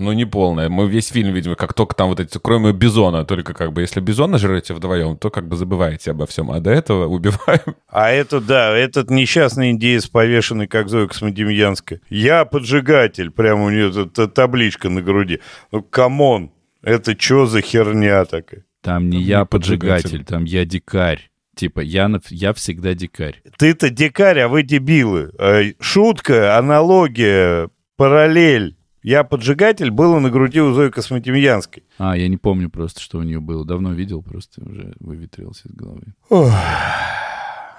[0.00, 0.68] Ну, не полная.
[0.68, 3.98] Мы весь фильм видим, как только там вот эти, кроме Бизона, только как бы, если
[3.98, 6.52] Бизона жрете вдвоем, то как бы забываете обо всем.
[6.52, 7.74] А до этого убиваем.
[7.88, 12.00] А это, да, этот несчастный индеец, повешенный, как Зоя Космодемьянская.
[12.10, 13.32] Я поджигатель.
[13.32, 15.40] Прямо у нее тут та- табличка на груди.
[15.72, 16.52] Ну, come on.
[16.80, 18.64] Это что за херня такая?
[18.82, 20.02] Там не Там я не поджигатель.
[20.04, 21.28] поджигатель, там я дикарь.
[21.58, 23.42] Типа, я, я всегда дикарь.
[23.56, 25.32] Ты-то дикарь, а вы дебилы.
[25.40, 28.76] Э, Шутка, аналогия, параллель.
[29.02, 31.82] Я поджигатель было на груди у Зои Космодемьянской.
[31.98, 33.64] А, я не помню просто, что у нее было.
[33.64, 36.14] Давно видел, просто уже выветрился из головы.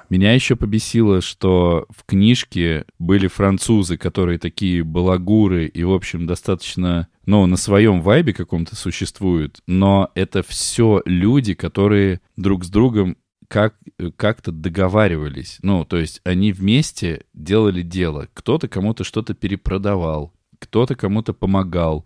[0.09, 7.07] Меня еще побесило, что в книжке были французы, которые такие балагуры и, в общем, достаточно,
[7.25, 13.15] ну, на своем вайбе каком-то существуют, но это все люди, которые друг с другом
[13.49, 13.75] как,
[14.15, 15.57] как-то договаривались.
[15.61, 18.29] Ну, то есть они вместе делали дело.
[18.33, 22.05] Кто-то кому-то что-то перепродавал, кто-то кому-то помогал.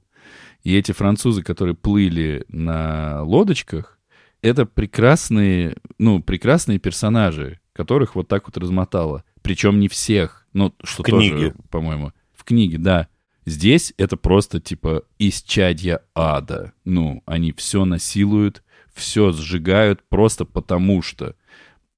[0.63, 3.99] И эти французы, которые плыли на лодочках,
[4.41, 9.25] это прекрасные, ну, прекрасные персонажи, которых вот так вот размотало.
[9.41, 10.47] Причем не всех.
[10.53, 11.55] Ну, что тоже, книге.
[11.69, 12.13] по-моему.
[12.33, 13.09] В книге, да.
[13.45, 16.71] Здесь это просто типа исчадья ада.
[16.85, 18.63] Ну, они все насилуют,
[18.93, 21.35] все сжигают просто потому что.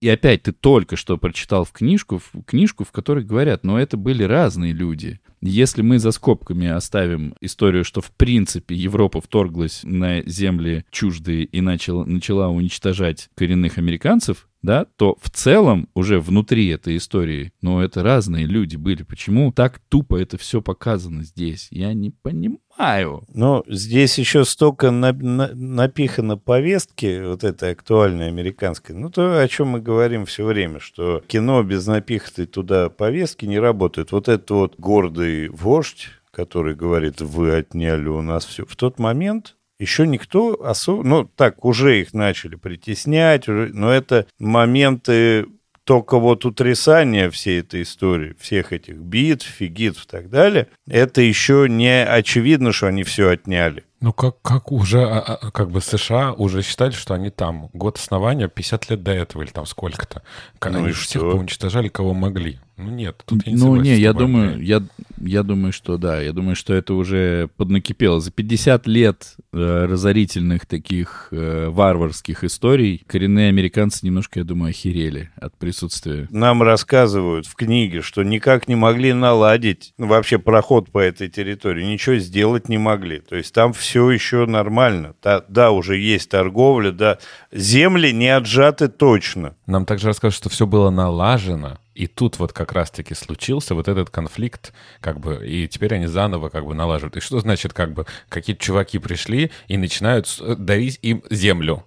[0.02, 3.98] И опять ты только что прочитал в книжку, в книжку, в которой говорят, но это
[3.98, 5.20] были разные люди.
[5.42, 11.62] Если мы за скобками оставим историю, что в принципе Европа вторглась на земли чуждые и
[11.62, 18.02] начала, начала уничтожать коренных американцев, да, то в целом уже внутри этой истории, ну, это
[18.02, 19.04] разные люди были.
[19.04, 21.68] Почему так тупо это все показано здесь?
[21.70, 23.24] Я не понимаю.
[23.32, 28.96] Ну, здесь еще столько на- на- напихано повестки, вот этой актуальной американской.
[28.96, 33.60] Ну, то, о чем мы говорим все время, что кино без напиханной туда повестки не
[33.60, 34.12] работает.
[34.12, 38.66] Вот этот вот гордый вождь, который говорит, вы отняли у нас все.
[38.66, 41.04] В тот момент еще никто особо...
[41.04, 45.46] Ну, так, уже их начали притеснять, уже- но это моменты
[45.86, 51.68] только вот утрясание всей этой истории, всех этих битв, фигитов и так далее, это еще
[51.70, 53.84] не очевидно, что они все отняли.
[54.02, 57.70] Ну, как, как уже, а, а, как бы США уже считали, что они там.
[57.74, 60.22] Год основания, 50 лет до этого или там сколько-то.
[60.64, 61.32] Ну они же всех что?
[61.32, 62.60] поуничтожали, кого могли.
[62.78, 64.84] Ну, нет, тут я не ну, не, я думаю, я,
[65.22, 68.20] я думаю, что да, я думаю, что это уже поднакипело.
[68.20, 75.32] За 50 лет э, разорительных таких э, варварских историй коренные американцы немножко, я думаю, охерели
[75.38, 76.28] от присутствия.
[76.32, 81.86] Нам рассказывают в книге, что никак не могли наладить ну, вообще проход по этой территории,
[81.86, 83.20] ничего сделать не могли.
[83.20, 85.14] То есть там все еще нормально.
[85.22, 87.18] Та- да, уже есть торговля, да.
[87.52, 89.56] Земли не отжаты точно.
[89.66, 94.10] Нам также рассказывают, что все было налажено, и тут вот как раз-таки случился вот этот
[94.10, 97.18] конфликт, как бы, и теперь они заново как бы налаживают.
[97.18, 101.86] И что значит, как бы, какие-то чуваки пришли и начинают с- дарить им землю?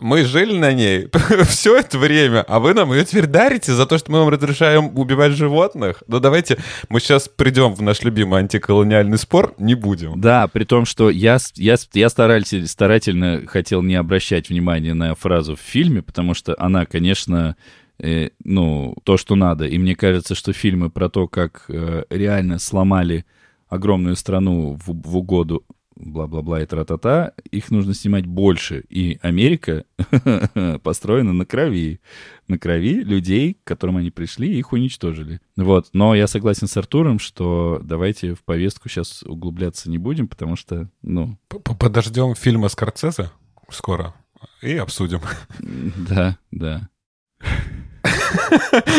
[0.00, 1.08] Мы жили на ней
[1.44, 4.98] все это время, а вы нам ее теперь дарите за то, что мы вам разрешаем
[4.98, 6.02] убивать животных?
[6.08, 10.20] Ну давайте мы сейчас придем в наш любимый антиколониальный спор, не будем.
[10.20, 15.54] Да, при том, что я, я, я старатель- старательно хотел не обращать внимания на фразу
[15.54, 17.56] в фильме, потому что она, конечно,
[17.98, 19.66] э, ну, то, что надо.
[19.66, 23.26] И мне кажется, что фильмы про то, как э, реально сломали
[23.68, 25.64] огромную страну в, в угоду
[26.00, 28.84] бла-бла-бла и тра-та-та, их нужно снимать больше.
[28.88, 29.84] И Америка
[30.82, 32.00] построена на крови.
[32.48, 35.40] На крови людей, к которым они пришли, их уничтожили.
[35.56, 35.88] Вот.
[35.92, 40.88] Но я согласен с Артуром, что давайте в повестку сейчас углубляться не будем, потому что,
[41.02, 43.30] ну, Подождем фильма Скорцезе
[43.70, 44.14] скоро
[44.62, 45.20] и обсудим.
[46.08, 46.88] да, да.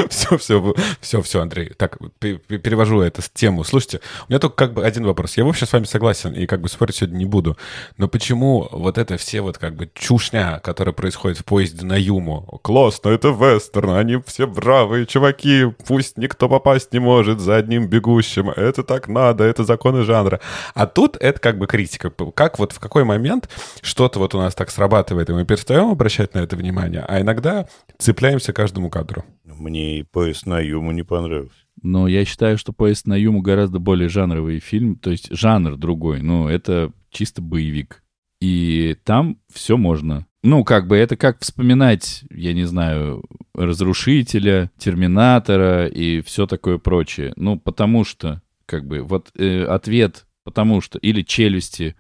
[0.10, 1.72] Все, все, все, все, Андрей.
[1.78, 3.64] Так, пе- пе- перевожу это с тему.
[3.64, 5.38] Слушайте, у меня только как бы один вопрос.
[5.38, 7.58] Я вообще с вами согласен и как бы спорить сегодня не буду.
[7.98, 12.60] Но почему вот это все вот как бы чушня, которая происходит в поезде на Юму?
[12.62, 18.50] Классно, это вестерн, они все бравые чуваки, пусть никто попасть не может за одним бегущим.
[18.50, 20.40] Это так надо, это законы жанра.
[20.74, 22.12] А тут это как бы критика.
[22.36, 23.50] Как вот в какой момент
[23.82, 27.68] что-то вот у нас так срабатывает, и мы перестаем обращать на это внимание, а иногда
[27.98, 29.26] цепляемся каждому кадру.
[29.44, 31.56] Мне и поезд на Юму не понравился.
[31.82, 36.22] Но я считаю, что «Поезд на Юму» гораздо более жанровый фильм, то есть жанр другой.
[36.22, 38.04] Ну, это чисто боевик.
[38.40, 40.28] И там все можно.
[40.44, 43.24] Ну, как бы это как вспоминать, я не знаю,
[43.54, 47.34] Разрушителя, Терминатора и все такое прочее.
[47.36, 51.96] Ну, потому что, как бы, вот э, ответ «потому что» или «челюсти»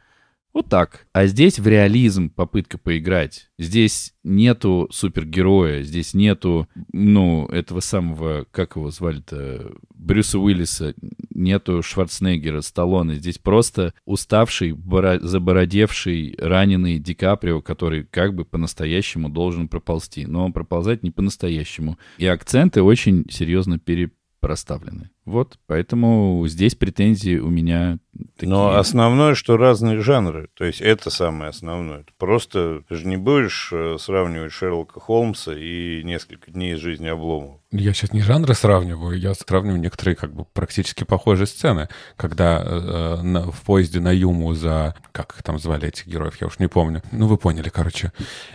[0.53, 1.07] Вот так.
[1.13, 3.49] А здесь в реализм попытка поиграть.
[3.57, 10.93] Здесь нету супергероя, здесь нету, ну, этого самого, как его звали-то, Брюса Уиллиса,
[11.29, 13.15] нету Шварценеггера, Сталлоне.
[13.15, 14.75] Здесь просто уставший,
[15.21, 20.25] забородевший, раненый Ди Каприо, который как бы по-настоящему должен проползти.
[20.25, 21.97] Но он проползать не по-настоящему.
[22.17, 25.11] И акценты очень серьезно перепроставлены.
[25.25, 27.99] Вот, поэтому здесь претензии у меня
[28.37, 28.49] такие.
[28.49, 30.49] Но основное, что разные жанры.
[30.55, 32.05] То есть это самое основное.
[32.17, 37.59] Просто ты же не будешь э, сравнивать Шерлока Холмса и несколько дней из жизни Обломова.
[37.71, 43.21] Я сейчас не жанры сравниваю, я сравниваю некоторые как бы практически похожие сцены, когда э,
[43.21, 44.93] на- в поезде на Юму за...
[45.13, 47.01] Как их там звали этих героев, я уж не помню.
[47.13, 48.11] Ну, вы поняли, короче.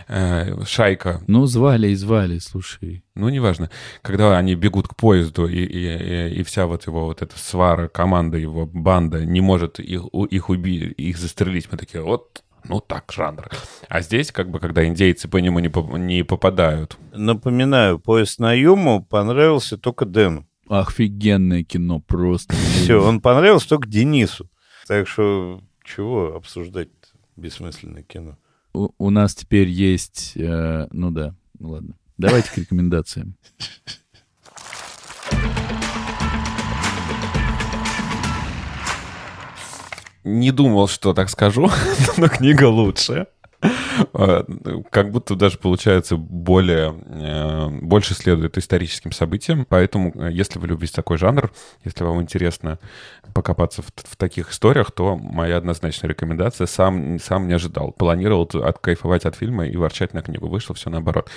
[0.07, 3.03] Э, шайка, Ну, звали и звали, слушай.
[3.15, 3.71] ну, неважно.
[4.03, 7.87] Когда они бегут к поезду, и, и, и- и вся вот его вот эта свара,
[7.87, 13.11] команда его, банда не может их, их убить, их застрелить, мы такие, вот, ну так,
[13.11, 13.47] жанр.
[13.87, 18.53] А здесь, как бы, когда индейцы по нему не, поп- не попадают, Напоминаю, поезд на
[18.53, 20.47] Юму понравился только Дэну.
[20.67, 22.55] Офигенное кино просто.
[22.81, 24.49] Все, он понравился только Денису.
[24.87, 26.89] Так что чего обсуждать
[27.35, 28.35] бессмысленное кино?
[28.73, 30.33] У, у нас теперь есть...
[30.35, 31.99] э, ну да, ну ладно.
[32.17, 33.35] Давайте к рекомендациям.
[40.27, 41.69] не думал, что так скажу,
[42.17, 43.27] но книга лучше.
[44.91, 49.65] Как будто даже получается более, э, больше следует историческим событиям.
[49.67, 51.51] Поэтому, э, если вы любите такой жанр,
[51.83, 52.79] если вам интересно
[53.33, 57.91] покопаться в, в таких историях, то моя однозначная рекомендация сам, сам не ожидал.
[57.91, 60.47] Планировал откайфовать от фильма и ворчать на книгу.
[60.47, 61.29] Вышло все наоборот.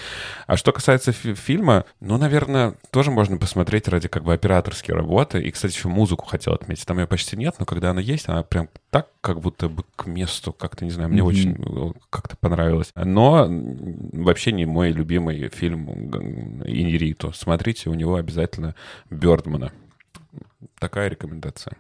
[0.47, 5.41] А что касается фи- фильма, ну, наверное, тоже можно посмотреть ради как бы операторской работы.
[5.43, 6.87] И, кстати, еще музыку хотел отметить.
[6.87, 10.07] Там ее почти нет, но когда она есть, она прям так, как будто бы к
[10.07, 11.29] месту, как-то, не знаю, мне Мгм.
[11.29, 12.93] очень э, как-то понравилось.
[12.95, 15.89] Но вообще не мой любимый фильм
[16.65, 17.33] Иньяриту.
[17.33, 18.75] Смотрите, у него обязательно
[19.09, 19.73] Бёрдмана.
[20.79, 21.77] Такая рекомендация.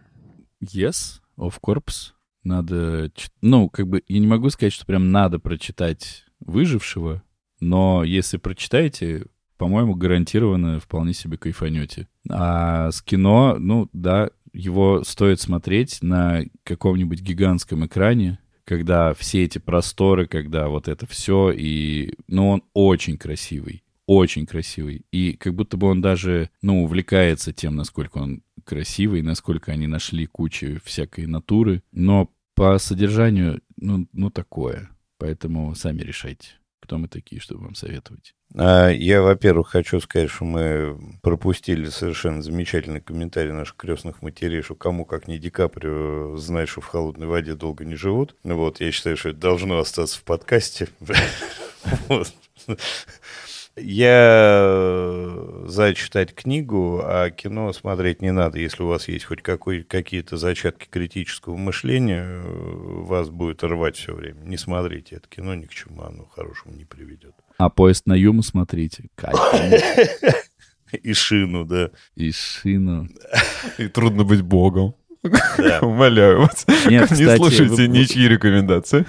[0.62, 2.12] Yes, of course.
[2.44, 3.10] Надо...
[3.42, 7.22] Ну, как бы, я не могу сказать, что прям надо прочитать «Выжившего»,
[7.60, 9.26] но если прочитаете,
[9.58, 12.08] по-моему, гарантированно вполне себе кайфанете.
[12.30, 18.38] А с кино, ну, да, его стоит смотреть на каком-нибудь гигантском экране,
[18.70, 25.04] когда все эти просторы, когда вот это все, и, ну, он очень красивый, очень красивый.
[25.10, 30.24] И как будто бы он даже, ну, увлекается тем, насколько он красивый, насколько они нашли
[30.26, 31.82] кучу всякой натуры.
[31.90, 34.88] Но по содержанию, ну, ну такое.
[35.18, 36.50] Поэтому сами решайте,
[36.80, 38.34] кто мы такие, чтобы вам советовать.
[38.56, 44.74] А, Я, во-первых, хочу сказать, что мы пропустили совершенно замечательный комментарий наших крестных матерей, что
[44.74, 48.34] кому, как не Ди Каприо, знать, что в холодной воде долго не живут.
[48.42, 50.88] Вот, я считаю, что это должно остаться в подкасте.
[53.82, 58.58] Я э, за читать книгу, а кино смотреть не надо.
[58.58, 64.14] Если у вас есть хоть какой, какие-то зачатки критического мышления, э, вас будет рвать все
[64.14, 64.40] время.
[64.44, 67.34] Не смотрите это кино, ни к чему оно хорошему не приведет.
[67.58, 69.08] А поезд на Юму смотрите.
[69.14, 69.38] Кайф.
[71.02, 71.90] И шину, да.
[72.16, 73.08] И шину.
[73.78, 74.94] И трудно быть богом.
[75.58, 75.80] Да.
[75.82, 76.66] Умоляю вас.
[76.86, 79.06] Нет, не кстати, слушайте вы- ничьи рекомендации.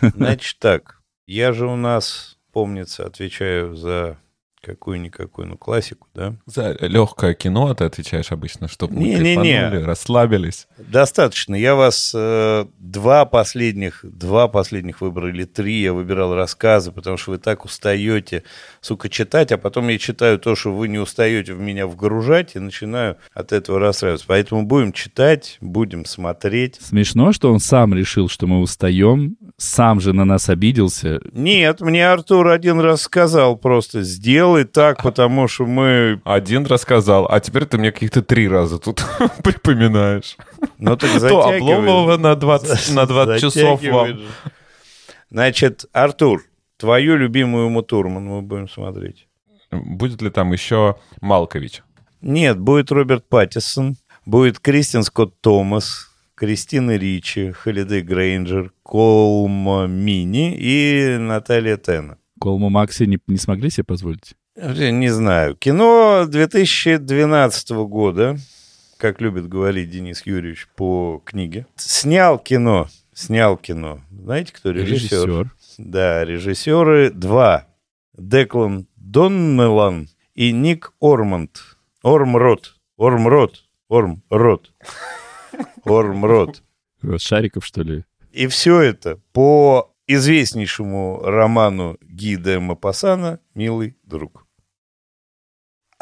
[0.00, 4.18] Значит так, я же у нас, помнится, отвечаю за
[4.62, 6.34] какую-никакую, ну, классику, да?
[6.46, 9.34] За легкое кино ты отвечаешь обычно, чтобы мы Не-не-не.
[9.36, 10.68] кайфанули, расслабились.
[10.78, 11.54] Достаточно.
[11.54, 17.32] Я вас э, два последних, два последних выбора или три я выбирал рассказы, потому что
[17.32, 18.44] вы так устаете,
[18.80, 22.60] сука, читать, а потом я читаю то, что вы не устаете в меня вгружать, и
[22.60, 24.26] начинаю от этого расстраиваться.
[24.28, 26.78] Поэтому будем читать, будем смотреть.
[26.80, 31.20] Смешно, что он сам решил, что мы устаем, сам же на нас обиделся.
[31.32, 36.20] Нет, мне Артур один раз сказал просто, сделай делай так, потому что мы...
[36.24, 39.04] Один рассказал, а теперь ты мне каких-то три раза тут
[39.44, 40.36] припоминаешь.
[40.78, 41.48] Ну так То.
[41.48, 44.20] Обломова на 20, на 20 часов вам.
[45.30, 46.42] Значит, Артур,
[46.76, 49.28] твою любимую Уму Турман мы будем смотреть.
[49.70, 51.82] Будет ли там еще Малкович?
[52.20, 53.96] Нет, будет Роберт Паттисон,
[54.26, 62.18] будет Кристин Скотт Томас, Кристина Ричи, Холидей Грейнджер, Колма Мини и Наталья Тена.
[62.38, 64.34] Колму Макси не, не смогли себе позволить?
[64.54, 65.56] Не знаю.
[65.56, 68.36] Кино 2012 года,
[68.98, 71.66] как любит говорить Денис Юрьевич по книге.
[71.76, 74.00] Снял кино, снял кино.
[74.10, 75.50] Знаете, кто режиссер?
[75.78, 77.66] Да, режиссеры два.
[78.12, 81.78] Деклан Доннелан и Ник Орманд.
[82.02, 82.74] Ормрот.
[82.98, 83.64] Ормрот.
[83.88, 84.70] Ормрот.
[85.84, 86.62] Ормрот.
[87.02, 88.04] Э, Шариков, что ли?
[88.32, 94.46] И все это по известнейшему роману Ги де Мапассана «Милый друг».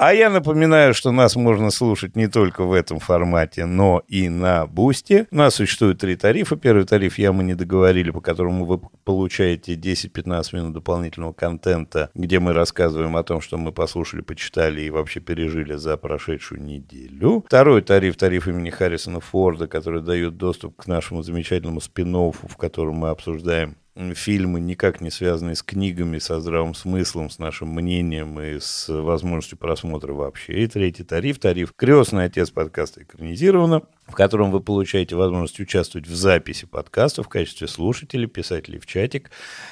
[0.02, 4.66] А я напоминаю, что нас можно слушать не только в этом формате, но и на
[4.66, 5.26] Бусте.
[5.30, 6.56] У нас существует три тарифа.
[6.56, 12.40] Первый тариф я мы не договорили, по которому вы получаете 10-15 минут дополнительного контента, где
[12.40, 17.44] мы рассказываем о том, что мы послушали, почитали и вообще пережили за прошедшую неделю.
[17.46, 22.94] Второй тариф, тариф имени Харрисона Форда, который дает доступ к нашему замечательному спин в котором
[22.94, 23.76] мы обсуждаем
[24.14, 29.58] фильмы, никак не связанные с книгами, со здравым смыслом, с нашим мнением и с возможностью
[29.58, 30.64] просмотра вообще.
[30.64, 36.14] И третий тариф, тариф «Крестный отец» подкаста экранизировано, в котором вы получаете возможность участвовать в
[36.14, 39.30] записи подкаста в качестве слушателей, писателей в чатик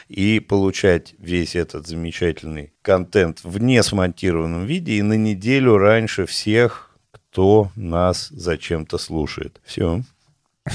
[0.09, 7.71] и получать весь этот замечательный контент в несмонтированном виде и на неделю раньше всех, кто
[7.77, 9.61] нас зачем-то слушает.
[9.65, 10.03] Все.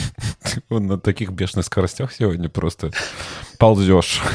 [0.69, 2.91] Он на таких бешеных скоростях сегодня просто
[3.59, 4.21] ползешь.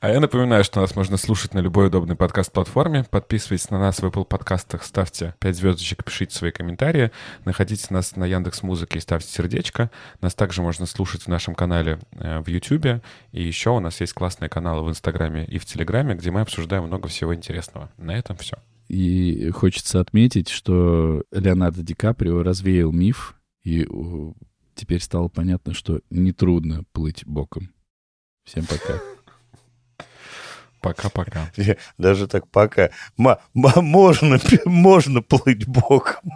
[0.00, 3.04] А я напоминаю, что нас можно слушать на любой удобной подкаст-платформе.
[3.10, 7.10] Подписывайтесь на нас в Apple подкастах, ставьте 5 звездочек, пишите свои комментарии.
[7.44, 9.90] Находите нас на Яндекс Музыке и ставьте сердечко.
[10.20, 13.02] Нас также можно слушать в нашем канале э, в YouTube.
[13.32, 16.84] И еще у нас есть классные каналы в Инстаграме и в Телеграме, где мы обсуждаем
[16.84, 17.90] много всего интересного.
[17.96, 18.58] На этом все.
[18.88, 23.35] И хочется отметить, что Леонардо Ди Каприо развеял миф,
[23.66, 24.32] и uh,
[24.76, 27.74] теперь стало понятно, что нетрудно плыть боком.
[28.44, 29.00] Всем пока.
[30.80, 31.50] Пока-пока.
[31.98, 32.90] Даже так пока.
[33.18, 36.30] М- м- можно, можно плыть боком.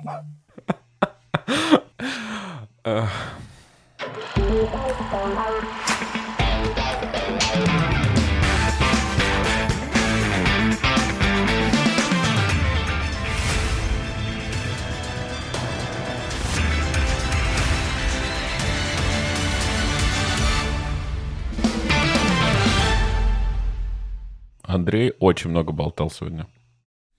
[24.75, 26.47] Андрей очень много болтал сегодня.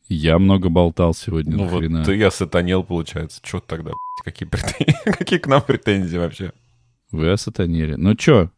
[0.08, 1.56] Я много болтал сегодня.
[1.56, 2.00] Ну нахрена.
[2.00, 3.40] вот ты я сатанел, получается.
[3.44, 3.92] Что тогда?
[4.24, 4.96] Какие, претензии?
[5.18, 6.52] Какие к нам претензии вообще?
[7.12, 7.96] Вы осатанели.
[7.96, 8.52] Ну чё,